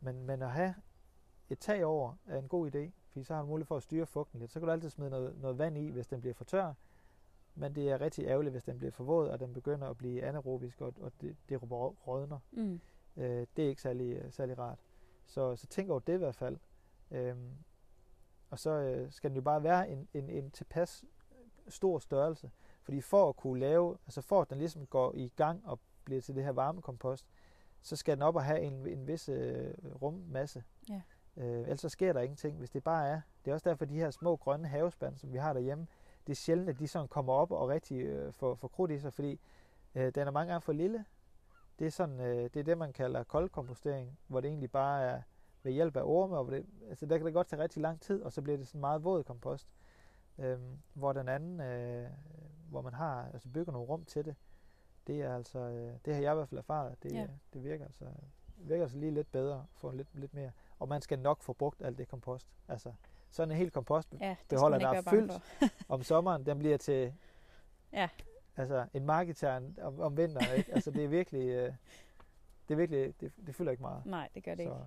Men, 0.01 0.25
men 0.25 0.41
at 0.41 0.51
have 0.51 0.75
et 1.49 1.59
tag 1.59 1.85
over 1.85 2.13
er 2.25 2.37
en 2.37 2.47
god 2.47 2.75
idé, 2.75 2.91
fordi 3.17 3.25
så 3.25 3.33
har 3.33 3.41
du 3.41 3.47
mulighed 3.47 3.65
for 3.65 3.77
at 3.77 3.83
styre 3.83 4.05
fugten 4.05 4.39
lidt. 4.39 4.51
Så 4.51 4.59
kan 4.59 4.67
du 4.67 4.71
altid 4.71 4.89
smide 4.89 5.09
noget, 5.09 5.37
noget 5.41 5.57
vand 5.57 5.77
i, 5.77 5.89
hvis 5.89 6.07
den 6.07 6.21
bliver 6.21 6.33
for 6.33 6.43
tør. 6.43 6.73
Men 7.55 7.75
det 7.75 7.89
er 7.89 8.01
rigtig 8.01 8.25
ærgerligt, 8.25 8.53
hvis 8.53 8.63
den 8.63 8.77
bliver 8.77 8.91
for 8.91 9.03
våd, 9.03 9.27
og 9.27 9.39
den 9.39 9.53
begynder 9.53 9.87
at 9.87 9.97
blive 9.97 10.23
anaerobisk, 10.23 10.81
og, 10.81 10.93
og 11.01 11.11
det, 11.21 11.35
det 11.49 11.61
rå- 11.63 11.95
rådner. 12.07 12.39
Mm. 12.51 12.81
Øh, 13.17 13.47
det 13.55 13.65
er 13.65 13.69
ikke 13.69 13.81
særlig, 13.81 14.13
øh, 14.13 14.31
særlig 14.31 14.59
rart. 14.59 14.79
Så, 15.25 15.55
så 15.55 15.67
tænk 15.67 15.89
over 15.89 15.99
det 15.99 16.13
i 16.13 16.17
hvert 16.17 16.35
fald. 16.35 16.57
Øhm, 17.11 17.51
og 18.49 18.59
så 18.59 18.69
øh, 18.69 19.11
skal 19.11 19.29
den 19.29 19.35
jo 19.35 19.41
bare 19.41 19.63
være 19.63 19.89
en, 19.89 20.07
en, 20.13 20.29
en 20.29 20.51
tilpas 20.51 21.05
stor 21.67 21.99
størrelse. 21.99 22.51
Fordi 22.81 23.01
for 23.01 23.29
at 23.29 23.35
kunne 23.35 23.59
lave, 23.59 23.97
altså 24.05 24.21
for 24.21 24.41
at 24.41 24.49
den 24.49 24.57
ligesom 24.57 24.85
går 24.85 25.13
i 25.15 25.31
gang 25.35 25.67
og 25.67 25.79
bliver 26.03 26.21
til 26.21 26.35
det 26.35 26.43
her 26.43 26.51
varmekompost, 26.51 27.25
så 27.81 27.95
skal 27.95 28.15
den 28.15 28.21
op 28.21 28.35
og 28.35 28.43
have 28.43 28.59
en, 28.59 28.87
en 28.87 29.07
vis 29.07 29.29
øh, 29.29 29.73
rummasse. 30.01 30.63
Øh, 31.37 31.59
ellers 31.59 31.79
så 31.79 31.89
sker 31.89 32.13
der 32.13 32.21
ingenting, 32.21 32.57
hvis 32.57 32.69
det 32.69 32.83
bare 32.83 33.07
er. 33.07 33.21
Det 33.45 33.51
er 33.51 33.55
også 33.55 33.69
derfor, 33.69 33.85
de 33.85 33.95
her 33.95 34.09
små 34.11 34.35
grønne 34.35 34.67
havespand, 34.67 35.17
som 35.17 35.33
vi 35.33 35.37
har 35.37 35.53
derhjemme, 35.53 35.87
det 36.27 36.33
er 36.33 36.35
sjældent, 36.35 36.69
at 36.69 36.79
de 36.79 36.87
sådan 36.87 37.07
kommer 37.07 37.33
op 37.33 37.51
og 37.51 37.67
rigtig 37.69 37.97
øh, 38.01 38.33
får, 38.33 38.55
får 38.55 38.67
krudt 38.67 38.91
i 38.91 38.99
sig, 38.99 39.13
fordi 39.13 39.39
øh, 39.95 40.15
den 40.15 40.27
er 40.27 40.31
mange 40.31 40.51
gange 40.51 40.61
for 40.61 40.73
lille. 40.73 41.05
Det 41.79 41.87
er, 41.87 41.91
sådan, 41.91 42.19
øh, 42.19 42.43
det 42.43 42.55
er 42.55 42.63
det, 42.63 42.77
man 42.77 42.93
kalder 42.93 43.23
koldkompostering, 43.23 44.17
hvor 44.27 44.41
det 44.41 44.47
egentlig 44.47 44.71
bare 44.71 45.03
er 45.03 45.21
ved 45.63 45.71
hjælp 45.71 45.97
af 45.97 46.01
orme, 46.03 46.37
og 46.37 46.43
hvor 46.43 46.53
det, 46.53 46.65
altså 46.89 47.05
der 47.05 47.17
kan 47.17 47.25
det 47.25 47.33
godt 47.33 47.47
tage 47.47 47.61
rigtig 47.63 47.81
lang 47.81 48.01
tid, 48.01 48.21
og 48.23 48.31
så 48.33 48.41
bliver 48.41 48.57
det 48.57 48.67
sådan 48.67 48.81
meget 48.81 49.03
våd 49.03 49.23
kompost. 49.23 49.67
Øhm, 50.37 50.79
hvor 50.93 51.13
den 51.13 51.27
anden, 51.29 51.59
øh, 51.61 52.09
hvor 52.69 52.81
man 52.81 52.93
har, 52.93 53.29
altså 53.33 53.49
bygger 53.49 53.71
nogle 53.71 53.87
rum 53.87 54.05
til 54.05 54.25
det, 54.25 54.35
det 55.07 55.21
er 55.21 55.35
altså, 55.35 55.59
øh, 55.59 55.93
det 56.05 56.13
har 56.15 56.21
jeg 56.21 56.31
i 56.31 56.35
hvert 56.35 56.49
fald 56.49 56.59
erfaret, 56.59 57.03
det, 57.03 57.11
Ja. 57.11 57.27
det 57.53 57.63
virker 57.63 57.85
altså, 57.85 58.05
virker 58.57 58.83
altså 58.83 58.97
lige 58.97 59.11
lidt 59.11 59.31
bedre, 59.31 59.65
få 59.73 59.91
lidt, 59.91 60.07
lidt 60.13 60.33
mere. 60.33 60.51
Og 60.79 60.87
man 60.87 61.01
skal 61.01 61.19
nok 61.19 61.43
få 61.43 61.53
brugt 61.53 61.81
alt 61.81 61.97
det 61.97 62.07
kompost. 62.07 62.47
Altså, 62.67 62.93
sådan 63.31 63.51
en 63.51 63.57
hel 63.57 63.71
kompost 63.71 64.13
Ja, 64.19 64.35
der 64.49 64.75
ikke 64.75 64.85
er 64.85 65.01
fyldt. 65.09 65.33
om 65.89 66.03
sommeren, 66.03 66.45
den 66.45 66.59
bliver 66.59 66.77
til 66.77 67.13
Ja. 67.93 68.09
altså 68.57 68.85
en 68.93 69.05
marketern 69.05 69.77
om, 69.81 69.99
om 69.99 70.17
vinteren. 70.17 70.57
Ikke? 70.57 70.73
Altså 70.73 70.91
det 70.91 71.03
er 71.03 71.07
virkelig, 71.07 71.47
øh, 71.49 71.73
det 72.67 72.73
er 72.73 72.75
virkelig, 72.75 73.21
det, 73.21 73.31
det 73.47 73.55
fylder 73.55 73.71
ikke 73.71 73.83
meget. 73.83 74.05
Nej, 74.05 74.29
det 74.35 74.43
gør 74.43 74.51
det 74.55 74.59
ikke. 74.59 74.71
Så, 74.73 74.85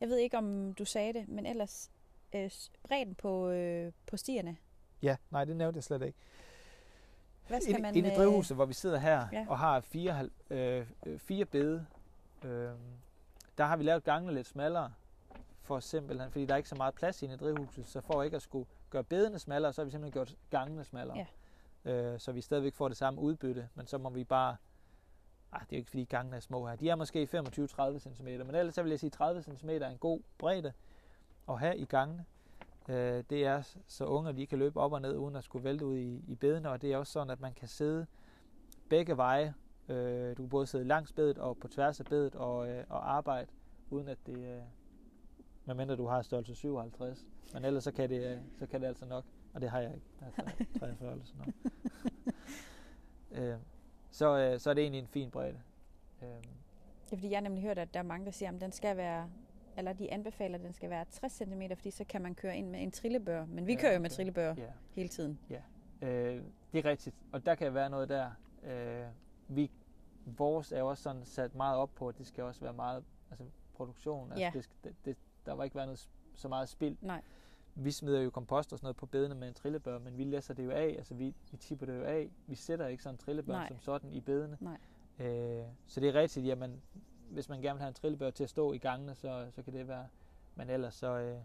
Jeg 0.00 0.08
ved 0.08 0.16
ikke, 0.18 0.38
om 0.38 0.74
du 0.74 0.84
sagde 0.84 1.12
det, 1.12 1.28
men 1.28 1.46
ellers 1.46 1.90
øh, 2.32 2.50
bredden 2.82 3.14
på, 3.14 3.48
øh, 3.48 3.92
på 4.06 4.16
stierne. 4.16 4.56
ja, 5.02 5.16
nej, 5.30 5.44
det 5.44 5.56
nævnte 5.56 5.76
jeg 5.76 5.84
slet 5.84 6.02
ikke. 6.02 6.18
Hvad 7.48 7.60
skal 7.60 7.70
Inde, 7.70 7.82
man... 7.82 7.96
inde 7.96 8.08
i 8.08 8.12
øh, 8.12 8.18
drivhuset, 8.18 8.56
hvor 8.56 8.64
vi 8.66 8.72
sidder 8.72 8.98
her 8.98 9.26
ja. 9.32 9.46
og 9.48 9.58
har 9.58 9.80
fire, 9.80 10.28
øh, 10.50 10.86
øh, 11.06 11.18
fire 11.18 11.44
bede, 11.44 11.86
øh, 12.44 12.70
der 13.58 13.64
har 13.64 13.76
vi 13.76 13.82
lavet 13.82 14.04
gangene 14.04 14.34
lidt 14.34 14.46
smallere, 14.46 14.92
for 15.62 15.80
simpelthen, 15.80 16.30
fordi 16.30 16.46
der 16.46 16.52
er 16.52 16.56
ikke 16.56 16.68
så 16.68 16.74
meget 16.74 16.94
plads 16.94 17.22
inde 17.22 17.34
i 17.34 17.36
drivhuset, 17.36 17.88
så 17.88 18.00
for 18.00 18.22
ikke 18.22 18.36
at 18.36 18.42
skulle 18.42 18.66
gøre 18.90 19.04
bedene 19.04 19.38
smallere, 19.38 19.72
så 19.72 19.80
har 19.80 19.84
vi 19.84 19.90
simpelthen 19.90 20.12
gjort 20.12 20.36
gangene 20.50 20.84
smallere. 20.84 21.18
Øh, 21.84 22.20
så 22.20 22.32
vi 22.32 22.40
stadigvæk 22.40 22.74
får 22.74 22.88
det 22.88 22.96
samme 22.96 23.20
udbytte, 23.20 23.68
men 23.74 23.86
så 23.86 23.98
må 23.98 24.10
vi 24.10 24.24
bare, 24.24 24.56
ah, 25.52 25.60
det 25.60 25.72
er 25.72 25.76
jo 25.76 25.78
ikke 25.78 25.90
fordi 25.90 26.04
gangene 26.04 26.36
er 26.36 26.40
små 26.40 26.66
her, 26.68 26.76
de 26.76 26.88
er 26.88 26.94
måske 26.96 27.28
25-30 27.34 27.98
cm, 27.98 28.26
men 28.26 28.54
ellers 28.54 28.74
så 28.74 28.82
vil 28.82 28.90
jeg 28.90 29.00
sige 29.00 29.10
30 29.10 29.42
cm 29.42 29.68
er 29.68 29.88
en 29.88 29.98
god 29.98 30.20
bredde 30.38 30.72
at 31.48 31.58
have 31.58 31.76
i 31.76 31.84
gangene. 31.84 32.24
Øh, 32.88 33.24
det 33.30 33.46
er 33.46 33.76
så 33.86 34.04
unge, 34.04 34.32
de 34.32 34.46
kan 34.46 34.58
løbe 34.58 34.80
op 34.80 34.92
og 34.92 35.00
ned, 35.00 35.16
uden 35.16 35.36
at 35.36 35.44
skulle 35.44 35.64
vælte 35.64 35.86
ud 35.86 35.96
i, 35.96 36.24
i 36.28 36.34
bedene, 36.34 36.70
og 36.70 36.82
det 36.82 36.92
er 36.92 36.96
også 36.96 37.12
sådan, 37.12 37.30
at 37.30 37.40
man 37.40 37.54
kan 37.54 37.68
sidde 37.68 38.06
begge 38.88 39.16
veje. 39.16 39.54
Øh, 39.88 40.30
du 40.36 40.42
kan 40.42 40.48
både 40.48 40.66
sidde 40.66 40.84
langs 40.84 41.12
bedet 41.12 41.38
og 41.38 41.56
på 41.58 41.68
tværs 41.68 42.00
af 42.00 42.06
bedet 42.06 42.34
og, 42.34 42.68
øh, 42.70 42.84
og 42.88 43.12
arbejde, 43.16 43.46
uden 43.90 44.08
at 44.08 44.18
det, 44.26 44.38
øh, 44.38 44.60
medmindre 45.64 45.96
du 45.96 46.06
har 46.06 46.22
størrelse 46.22 46.54
57, 46.54 47.26
men 47.54 47.64
ellers 47.64 47.84
så 47.84 47.92
kan 47.92 48.10
det, 48.10 48.26
øh, 48.32 48.38
så 48.58 48.66
kan 48.66 48.80
det 48.80 48.86
altså 48.86 49.06
nok, 49.06 49.24
og 49.54 49.60
det 49.60 49.70
har 49.70 49.80
jeg 49.80 49.94
ikke, 49.94 50.06
altså 50.26 50.42
43 50.78 51.12
eller 51.12 51.24
sådan 51.24 51.40
noget. 53.30 53.52
øh, 53.52 53.58
så, 54.10 54.38
øh, 54.38 54.60
så 54.60 54.70
er 54.70 54.74
det 54.74 54.82
egentlig 54.82 55.00
en 55.00 55.06
fin 55.08 55.30
bredde. 55.30 55.60
Øh, 56.22 56.28
Ja, 56.28 57.16
fordi 57.16 57.30
jeg 57.30 57.36
har 57.36 57.42
nemlig 57.42 57.62
hørt, 57.62 57.78
at 57.78 57.94
der 57.94 58.00
er 58.00 58.04
mange, 58.04 58.24
der 58.26 58.32
siger, 58.32 58.52
at 58.52 58.60
den 58.60 58.72
skal 58.72 58.96
være, 58.96 59.30
eller 59.76 59.92
de 59.92 60.12
anbefaler, 60.12 60.58
at 60.58 60.64
den 60.64 60.72
skal 60.72 60.90
være 60.90 61.04
60 61.10 61.32
cm, 61.32 61.62
fordi 61.74 61.90
så 61.90 62.04
kan 62.04 62.22
man 62.22 62.34
køre 62.34 62.56
ind 62.56 62.70
med 62.70 62.82
en 62.82 62.90
trillebør. 62.90 63.44
Men 63.46 63.66
vi 63.66 63.72
Ja, 63.72 63.80
kører 63.80 63.92
jo 63.94 64.00
med 64.00 64.10
trillebør 64.10 64.54
ja. 64.58 64.66
hele 64.94 65.08
tiden. 65.08 65.38
Øh, 66.02 66.42
det 66.72 66.78
er 66.78 66.84
rigtigt, 66.84 67.16
og 67.32 67.46
der 67.46 67.54
kan 67.54 67.74
være 67.74 67.90
noget 67.90 68.08
der. 68.08 68.30
Øh, 68.64 69.06
vi, 69.48 69.70
vores 70.36 70.72
er 70.72 70.82
også 70.82 71.02
sådan 71.02 71.24
sat 71.24 71.54
meget 71.54 71.76
op 71.76 71.90
på, 71.94 72.08
at 72.08 72.18
det 72.18 72.26
skal 72.26 72.44
også 72.44 72.60
være 72.60 72.72
meget 72.72 73.04
altså 73.30 73.44
produktion. 73.74 74.32
Altså 74.32 74.44
Ja. 74.44 74.50
det, 74.54 74.68
det, 74.84 74.94
det, 75.04 75.16
der 75.46 75.52
var 75.52 75.64
ikke 75.64 75.76
være 75.76 75.86
noget, 75.86 76.08
så 76.34 76.48
meget 76.48 76.68
spild. 76.68 76.96
Nej. 77.00 77.22
Vi 77.74 77.90
smider 77.90 78.20
jo 78.20 78.30
kompost 78.30 78.72
og 78.72 78.78
sådan 78.78 78.84
noget 78.86 78.96
på 78.96 79.06
bedene 79.06 79.34
med 79.34 79.48
en 79.48 79.54
trillebør, 79.54 79.98
men 79.98 80.18
vi 80.18 80.24
læsser 80.24 80.54
det 80.54 80.64
jo 80.64 80.70
af. 80.70 80.94
Altså 80.98 81.14
vi, 81.14 81.34
vi 81.50 81.56
tipper 81.56 81.86
det 81.86 81.96
jo 81.98 82.02
af. 82.04 82.30
Vi 82.46 82.54
sætter 82.54 82.86
ikke 82.86 83.02
sådan 83.02 83.14
en 83.14 83.18
trillebør 83.18 83.52
Nej. 83.52 83.68
som 83.68 83.78
sådan 83.80 84.12
i 84.12 84.20
bedene. 84.20 84.58
Nej. 84.60 84.78
Øh, 85.26 85.64
så 85.86 86.00
det 86.00 86.08
er 86.08 86.14
rigtigt, 86.14 86.46
jamen, 86.46 86.82
hvis 87.30 87.48
man 87.48 87.60
gerne 87.62 87.74
vil 87.74 87.80
have 87.80 87.88
en 87.88 87.94
trillebør 87.94 88.30
til 88.30 88.44
at 88.44 88.50
stå 88.50 88.72
i 88.72 88.78
gangene, 88.78 89.14
så, 89.14 89.46
så 89.50 89.62
kan 89.62 89.72
det 89.72 89.88
være. 89.88 90.06
Men 90.54 90.70
ellers 90.70 90.94
så... 90.94 91.18
Øh, 91.18 91.38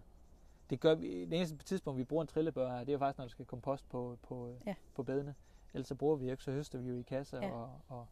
det 0.70 0.80
gør 0.80 0.96
vi, 0.96 1.26
det 1.26 1.34
eneste 1.38 1.58
tidspunkt, 1.58 1.98
vi 2.00 2.04
bruger 2.04 2.22
en 2.22 2.28
trillebør 2.28 2.70
her, 2.72 2.80
det 2.80 2.90
er 2.90 2.94
jo 2.94 3.00
faktisk, 3.00 3.18
når 3.18 3.26
der 3.26 3.30
skal 3.30 3.46
kompost 3.46 3.90
på, 3.90 4.18
på, 4.22 4.56
Ja. 4.66 4.76
på 4.96 5.04
bedene. 5.04 5.36
Ellers 5.74 5.88
så 5.88 5.96
bruger 5.96 6.16
vi 6.16 6.32
ikke, 6.32 6.44
så 6.44 6.52
høster 6.52 6.80
vi 6.80 6.90
jo 6.90 6.96
i 6.96 7.02
kasser 7.02 7.38
Ja. 7.42 7.52
og, 7.52 7.70
og 7.88 8.08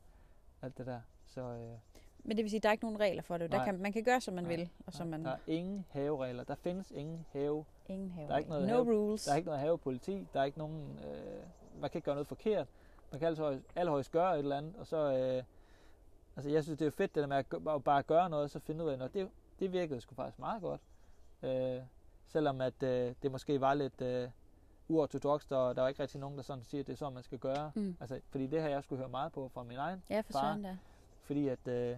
alt 0.62 0.78
det 0.78 0.86
der. 0.86 1.02
Så 1.26 1.42
øh, 1.42 1.78
Men 2.24 2.38
det 2.38 2.44
vil 2.44 2.50
sige, 2.50 2.58
at 2.60 2.64
der 2.64 2.70
er 2.70 2.74
ikke 2.74 2.84
nogen 2.86 3.00
regler 3.00 3.22
for 3.22 3.38
det. 3.38 3.52
Der 3.52 3.58
Nej. 3.58 3.66
kan, 3.66 3.80
man 3.80 3.94
kan 3.94 4.04
gøre, 4.04 4.22
som 4.22 4.34
man 4.34 4.44
Nej. 4.44 4.56
vil. 4.56 4.70
Og 4.86 4.94
som 4.94 5.08
man, 5.08 5.26
der 5.26 5.32
er 5.32 5.38
ingen 5.48 5.86
haveregler. 5.90 6.44
Der 6.44 6.56
findes 6.56 6.92
ingen 6.92 7.26
have. 7.32 7.66
ingen 7.88 8.12
have. 8.12 8.28
der 8.28 8.34
er 8.34 8.38
ikke 8.38 8.50
noget 8.50 8.68
no 8.68 8.74
have- 8.84 8.94
rules. 8.98 9.24
Der 9.26 9.32
er 9.32 9.36
ikke 9.36 9.46
noget 9.46 9.60
havepoliti. 9.62 10.28
Der 10.34 10.40
er 10.40 10.44
ikke 10.44 10.58
nogen... 10.58 11.00
Øh, 11.12 11.44
man 11.82 11.90
kan 11.90 11.98
ikke 11.98 12.06
gøre 12.06 12.16
noget 12.16 12.28
forkert. 12.28 12.68
Man 13.12 13.20
kan 13.20 13.28
altså 13.28 13.60
allerhøjst 13.76 14.12
gøre 14.12 14.34
et 14.34 14.40
eller 14.40 14.58
andet, 14.58 14.76
og 14.78 14.88
så... 14.88 14.98
Øh, 14.98 15.44
altså, 16.36 16.50
jeg 16.50 16.64
synes, 16.64 16.78
det 16.78 16.86
er 16.86 16.88
jo 16.88 16.92
fedt, 16.92 17.16
det 17.16 17.22
der 17.22 17.28
med 17.28 17.38
at 17.38 17.84
bare- 17.84 18.04
gøre 18.04 18.30
noget, 18.30 18.44
og 18.44 18.50
så 18.50 18.60
finde 18.60 18.84
ud 18.86 18.90
af 18.90 18.98
noget. 18.98 19.14
Det, 19.14 19.30
det 19.60 19.74
virkede 19.74 20.02
sgu 20.02 20.16
faktisk 20.16 20.40
meget 20.40 20.62
godt. 20.62 20.82
Øh, 21.44 21.82
selvom 22.28 22.62
at 22.62 22.84
øh, 22.84 23.14
det 23.24 23.32
måske 23.32 23.62
var 23.62 23.74
lidt 23.74 24.02
øh, 24.02 24.30
uortodox, 24.92 25.48
der, 25.48 25.74
der 25.74 25.82
var 25.82 25.88
ikke 25.88 26.02
rigtig 26.02 26.20
nogen, 26.20 26.38
der 26.38 26.44
sådan 26.44 26.64
siger, 26.64 26.82
at 26.82 26.88
det 26.88 26.94
er 26.94 26.98
sådan, 26.98 27.14
man 27.14 27.24
skal 27.24 27.40
gøre. 27.40 27.72
Mm. 27.76 27.98
Altså, 28.00 28.20
fordi 28.30 28.48
det 28.48 28.62
har 28.62 28.70
jeg 28.70 28.84
skulle 28.84 29.00
høre 29.00 29.10
meget 29.10 29.32
på 29.32 29.50
fra 29.54 29.64
min 29.64 29.78
egen 29.78 30.04
ja, 30.10 30.22
for 30.22 30.32
far. 30.32 30.58
da. 30.58 30.78
Fordi 31.22 31.48
at, 31.48 31.68
øh, 31.68 31.98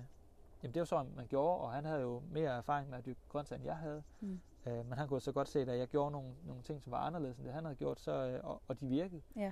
jamen 0.63 0.73
det 0.73 0.79
var 0.79 0.86
sådan, 0.86 1.12
man 1.15 1.27
gjorde, 1.27 1.62
og 1.62 1.71
han 1.71 1.86
havde 1.86 2.01
jo 2.01 2.21
mere 2.32 2.58
erfaring 2.58 2.89
med 2.89 2.97
at 2.97 3.06
dyrke 3.06 3.19
grøntsager, 3.29 3.58
end 3.58 3.65
jeg 3.65 3.77
havde. 3.77 4.03
Mm. 4.21 4.39
Øh, 4.65 4.86
men 4.86 4.97
han 4.97 5.08
kunne 5.08 5.21
så 5.21 5.32
godt 5.32 5.47
se, 5.47 5.60
at 5.60 5.79
jeg 5.79 5.88
gjorde 5.88 6.12
nogle, 6.12 6.34
nogle 6.45 6.62
ting, 6.62 6.84
som 6.84 6.91
var 6.91 6.97
anderledes 6.97 7.38
end 7.38 7.45
det, 7.45 7.53
han 7.53 7.63
havde 7.63 7.75
gjort, 7.75 7.99
så, 7.99 8.12
øh, 8.12 8.39
og, 8.43 8.62
og 8.67 8.79
de 8.79 8.88
virkede. 8.88 9.21
Ja. 9.36 9.51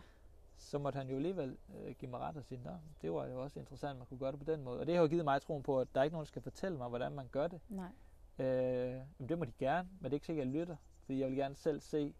Så 0.58 0.80
måtte 0.80 0.98
han 0.98 1.10
jo 1.10 1.16
alligevel 1.16 1.58
øh, 1.76 1.96
give 1.96 2.12
mig 2.12 2.20
ret 2.20 2.38
og 2.38 2.44
sige, 2.44 2.62
at 2.66 2.74
det 3.02 3.12
var 3.12 3.26
jo 3.26 3.44
også 3.44 3.60
interessant, 3.60 3.92
at 3.92 3.98
man 3.98 4.08
kunne 4.08 4.20
gøre 4.20 4.32
det 4.32 4.40
på 4.40 4.46
den 4.46 4.64
måde. 4.64 4.80
Og 4.80 4.86
det 4.88 4.96
har 4.96 5.02
jo 5.02 5.08
givet 5.08 5.24
mig 5.24 5.42
troen 5.42 5.64
på, 5.64 5.80
at 5.80 5.88
der 5.94 6.00
er 6.00 6.04
ikke 6.04 6.14
nogen, 6.14 6.26
der 6.26 6.28
skal 6.28 6.42
fortælle 6.42 6.78
mig, 6.78 6.90
hvordan 6.90 7.12
man 7.12 7.28
gør 7.28 7.48
det. 7.48 7.62
Nej. 7.70 7.92
Øh, 8.40 9.02
men 9.18 9.30
det 9.30 9.38
må 9.40 9.46
de 9.46 9.52
gerne, 9.60 9.90
men 10.00 10.04
det 10.04 10.10
er 10.12 10.14
ikke 10.14 10.26
sikkert, 10.26 10.48
at 10.48 10.54
jeg 10.54 10.60
lytter. 10.60 10.76
Fordi 11.06 11.20
jeg 11.20 11.28
vil 11.30 11.38
gerne 11.38 11.56
selv 11.56 11.80
se... 11.82 12.14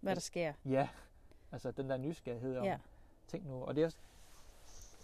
Hvad 0.00 0.14
der 0.14 0.20
sker. 0.20 0.52
Ja, 0.64 0.88
altså 1.52 1.70
den 1.70 1.90
der 1.90 1.96
nysgerrighed 1.96 2.56
om, 2.56 2.64
ja. 2.64 2.78
tænk 3.28 3.46
nu. 3.46 3.64
Og 3.64 3.74
det 3.74 3.80
er 3.80 3.86
også, 3.86 3.98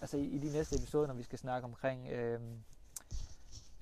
altså 0.00 0.16
i, 0.16 0.24
i 0.24 0.38
de 0.38 0.52
næste 0.52 0.76
episoder, 0.76 1.06
når 1.06 1.14
vi 1.14 1.22
skal 1.22 1.38
snakke 1.38 1.64
omkring 1.64 2.08
øh, 2.08 2.40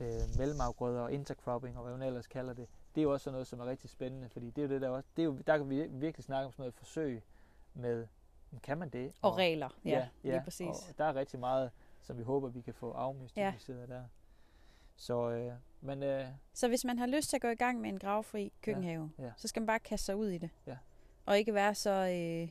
øh, 0.01 0.39
mellemafgrøder 0.39 1.01
og 1.01 1.13
intercropping 1.13 1.77
og 1.77 1.85
hvad 1.85 1.97
man 1.97 2.07
ellers 2.07 2.27
kalder 2.27 2.53
det, 2.55 2.69
det 2.95 3.01
er 3.01 3.03
jo 3.03 3.13
også 3.13 3.25
sådan 3.25 3.35
noget, 3.35 3.47
som 3.47 3.61
er 3.61 3.67
rigtig 3.67 3.91
spændende, 3.91 4.29
fordi 4.29 4.51
det 4.51 4.59
er 4.59 4.63
jo 4.63 4.69
det 4.69 4.81
der 4.81 4.89
også, 4.89 5.09
det 5.17 5.23
er 5.23 5.27
jo, 5.27 5.39
der 5.47 5.57
kan 5.59 5.71
vi 5.71 5.87
virkelig 5.87 6.25
snakke 6.25 6.47
om 6.47 6.53
sådan 6.53 6.63
noget 6.63 6.75
forsøg 6.75 7.23
med, 7.75 8.07
kan 8.63 8.79
man 8.79 8.89
det? 8.89 9.13
Og, 9.23 9.31
og 9.31 9.39
regler, 9.39 9.69
ja, 9.85 9.91
ja, 9.91 10.09
ja 10.25 10.31
lige 10.31 10.45
præcis. 10.45 10.69
Og 10.69 10.99
der 10.99 11.05
er 11.05 11.15
rigtig 11.15 11.41
meget, 11.41 11.71
som 12.01 12.19
vi 12.19 12.23
håber, 12.23 12.49
vi 12.49 12.61
kan 12.61 12.75
få 12.75 12.93
afmystificeret 12.93 13.89
ja. 13.89 13.95
der. 13.95 14.05
Så, 14.97 15.31
øh, 15.31 15.53
men, 15.81 16.03
øh, 16.03 16.27
så 16.53 16.69
hvis 16.69 16.85
man 16.85 16.99
har 16.99 17.07
lyst 17.07 17.29
til 17.29 17.37
at 17.37 17.43
gå 17.43 17.49
i 17.49 17.55
gang 17.55 17.81
med 17.81 17.91
en 17.91 17.99
gravfri 17.99 18.53
køkkenhave, 18.63 19.11
ja, 19.19 19.25
ja. 19.25 19.33
så 19.37 19.49
skal 19.49 19.61
man 19.61 19.67
bare 19.67 19.79
kaste 19.79 20.07
sig 20.07 20.17
ud 20.17 20.29
i 20.29 20.39
det. 20.39 20.51
Ja. 20.67 20.77
Og 21.27 21.39
ikke 21.39 21.55
være 21.55 21.75
så 21.75 21.91
øh, 21.91 22.49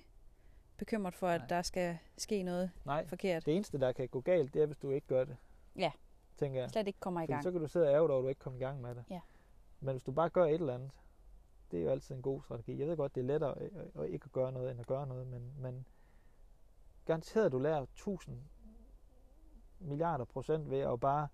bekymret 0.78 1.14
for, 1.14 1.28
at 1.28 1.42
Nej. 1.42 1.48
der 1.48 1.62
skal 1.62 1.98
ske 2.18 2.44
noget 2.44 2.72
Nej. 2.86 3.08
forkert. 3.08 3.46
det 3.46 3.56
eneste, 3.56 3.80
der 3.80 3.92
kan 3.92 4.08
gå 4.08 4.22
galt, 4.22 4.54
det 4.54 4.62
er, 4.62 4.66
hvis 4.66 4.78
du 4.78 4.90
ikke 4.92 5.08
gør 5.08 5.24
det. 5.24 5.38
Ja, 5.76 5.92
tænker 6.38 6.62
jeg. 6.62 6.70
slet 6.70 6.88
ikke 6.88 7.00
kommer 7.00 7.22
i 7.22 7.26
gang. 7.26 7.44
så 7.44 7.52
kan 7.52 7.62
du 7.62 7.68
sidde 7.68 7.88
og 7.88 7.94
ærge 7.94 8.08
dig, 8.08 8.18
at 8.18 8.24
du 8.24 8.28
ikke 8.28 8.40
kommer 8.40 8.60
i 8.60 8.64
gang 8.64 8.82
med 8.82 8.96
det. 8.96 9.04
Ja. 9.10 9.20
Men 9.80 9.94
hvis 9.94 10.04
du 10.04 10.12
bare 10.12 10.30
gør 10.30 10.46
et 10.46 10.54
eller 10.54 10.76
andet, 10.76 10.92
det 11.72 11.80
er 11.80 11.84
jo 11.84 11.90
altid 11.90 12.16
en 12.16 12.22
god 12.22 12.42
strategi. 12.44 12.80
Jeg 12.80 12.88
ved 12.88 12.98
godt, 12.98 13.16
det 13.16 13.22
er 13.22 13.26
lettere 13.26 13.60
at, 13.60 13.72
at 13.96 14.10
ikke 14.10 14.26
at 14.26 14.32
gøre 14.32 14.52
noget, 14.52 14.72
end 14.72 14.80
at 14.80 14.88
gøre 14.88 15.08
noget, 15.08 15.28
men, 15.28 15.54
men 15.60 15.86
garanteret, 17.06 17.46
at 17.46 17.52
du 17.52 17.60
lærer 17.60 17.82
1000 17.82 18.38
milliarder 19.80 20.26
procent 20.26 20.70
ved 20.70 20.80
at 20.80 21.00
bare 21.00 21.28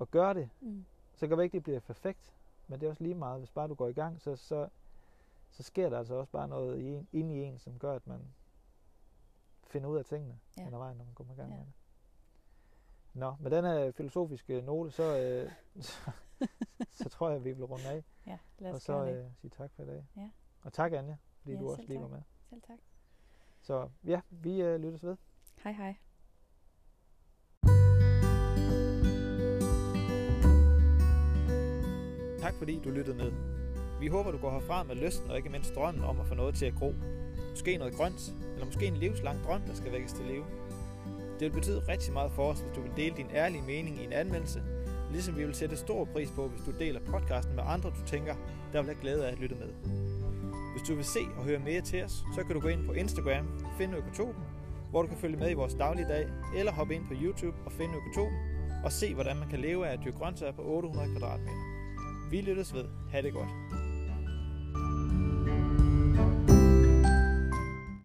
at 0.00 0.10
gøre 0.10 0.34
det. 0.34 0.50
Mm. 0.60 0.84
Så 1.14 1.28
kan 1.28 1.38
det 1.38 1.44
ikke, 1.44 1.54
det 1.54 1.62
bliver 1.62 1.80
perfekt, 1.80 2.34
men 2.66 2.80
det 2.80 2.86
er 2.86 2.90
også 2.90 3.02
lige 3.02 3.14
meget. 3.14 3.40
Hvis 3.40 3.50
bare 3.50 3.68
du 3.68 3.74
går 3.74 3.88
i 3.88 3.92
gang, 3.92 4.20
så, 4.20 4.36
så, 4.36 4.68
så 5.50 5.62
sker 5.62 5.90
der 5.90 5.98
altså 5.98 6.14
også 6.14 6.32
bare 6.32 6.48
noget 6.48 6.78
i 6.78 6.86
en, 6.86 7.08
inde 7.12 7.34
i 7.34 7.38
en, 7.38 7.58
som 7.58 7.78
gør, 7.78 7.94
at 7.94 8.06
man 8.06 8.34
finder 9.66 9.88
ud 9.88 9.98
af 9.98 10.04
tingene 10.04 10.40
ja. 10.58 10.66
undervejs, 10.66 10.96
når 10.96 11.04
man 11.04 11.14
kommer 11.14 11.34
i 11.34 11.36
gang 11.36 11.50
ja. 11.50 11.56
med 11.56 11.64
det. 11.64 11.72
Nå, 13.14 13.36
med 13.40 13.50
den 13.50 13.64
her 13.64 13.92
filosofiske 13.92 14.60
note, 14.60 14.90
så, 14.90 15.18
øh, 15.18 15.52
så, 15.82 16.10
så 16.90 17.08
tror 17.08 17.30
jeg, 17.30 17.44
vi 17.44 17.52
vil 17.52 17.64
runde 17.64 17.88
af. 17.88 18.04
Ja, 18.26 18.38
lad 18.58 18.70
os 18.70 18.74
Og 18.74 18.80
så 18.80 19.04
øh, 19.04 19.30
sige 19.40 19.50
tak 19.50 19.70
for 19.72 19.82
i 19.82 19.86
dag. 19.86 20.06
Ja. 20.16 20.30
Og 20.62 20.72
tak, 20.72 20.92
Anja, 20.92 21.16
fordi 21.38 21.52
ja, 21.54 21.60
du 21.60 21.70
også 21.70 21.84
lige 21.88 22.00
var 22.00 22.08
med. 22.08 22.22
Selv 22.50 22.62
tak. 22.62 22.78
Så 23.60 23.88
ja, 24.04 24.20
vi 24.30 24.62
øh, 24.62 24.80
lyttes 24.80 25.04
ved. 25.04 25.16
Hej 25.64 25.72
hej. 25.72 25.96
Tak 32.40 32.54
fordi 32.54 32.80
du 32.84 32.90
lyttede 32.90 33.16
med. 33.16 33.59
Vi 34.00 34.06
håber, 34.06 34.30
du 34.30 34.38
går 34.38 34.50
herfra 34.50 34.82
med 34.82 34.94
lysten 34.94 35.30
og 35.30 35.36
ikke 35.36 35.48
mindst 35.48 35.74
drømmen 35.74 36.04
om 36.04 36.20
at 36.20 36.26
få 36.26 36.34
noget 36.34 36.54
til 36.54 36.66
at 36.66 36.74
gro. 36.74 36.94
Måske 37.50 37.76
noget 37.76 37.94
grønt, 37.94 38.34
eller 38.52 38.66
måske 38.66 38.86
en 38.86 38.96
livslang 38.96 39.44
drøm, 39.44 39.60
der 39.60 39.74
skal 39.74 39.92
vækkes 39.92 40.12
til 40.12 40.24
live. 40.24 40.44
Det 41.40 41.40
vil 41.40 41.50
betyde 41.50 41.82
rigtig 41.88 42.12
meget 42.12 42.32
for 42.32 42.50
os, 42.50 42.60
hvis 42.60 42.72
du 42.76 42.80
vil 42.80 42.90
dele 42.96 43.16
din 43.16 43.26
ærlige 43.34 43.62
mening 43.62 44.00
i 44.00 44.04
en 44.04 44.12
anmeldelse, 44.12 44.62
ligesom 45.12 45.36
vi 45.36 45.44
vil 45.44 45.54
sætte 45.54 45.76
stor 45.76 46.04
pris 46.04 46.30
på, 46.30 46.48
hvis 46.48 46.62
du 46.66 46.70
deler 46.78 47.00
podcasten 47.00 47.56
med 47.56 47.64
andre, 47.66 47.90
du 47.90 48.06
tænker, 48.06 48.34
der 48.72 48.82
vil 48.82 48.90
have 48.90 49.00
glæde 49.00 49.26
af 49.26 49.32
at 49.32 49.38
lytte 49.38 49.54
med. 49.54 49.68
Hvis 50.72 50.88
du 50.88 50.94
vil 50.94 51.04
se 51.04 51.20
og 51.38 51.44
høre 51.44 51.58
mere 51.58 51.80
til 51.80 52.04
os, 52.04 52.24
så 52.34 52.44
kan 52.44 52.54
du 52.54 52.60
gå 52.60 52.68
ind 52.68 52.86
på 52.86 52.92
Instagram, 52.92 53.46
finde 53.78 53.96
Økotopen, 53.96 54.44
hvor 54.90 55.02
du 55.02 55.08
kan 55.08 55.16
følge 55.16 55.36
med 55.36 55.50
i 55.50 55.54
vores 55.54 55.74
dagligdag, 55.74 56.28
eller 56.56 56.72
hoppe 56.72 56.94
ind 56.94 57.06
på 57.08 57.14
YouTube 57.22 57.56
og 57.66 57.72
finde 57.72 57.94
Økotopen, 57.94 58.38
og 58.84 58.92
se, 58.92 59.14
hvordan 59.14 59.36
man 59.36 59.48
kan 59.48 59.60
leve 59.60 59.86
af 59.86 59.92
at 59.92 60.00
dyrke 60.04 60.18
grøntsager 60.18 60.52
på 60.52 60.62
800 60.62 61.08
kvadratmeter. 61.10 61.80
Vi 62.30 62.40
lyttes 62.40 62.74
ved. 62.74 62.84
Ha' 63.12 63.22
det 63.22 63.32
godt. 63.32 63.48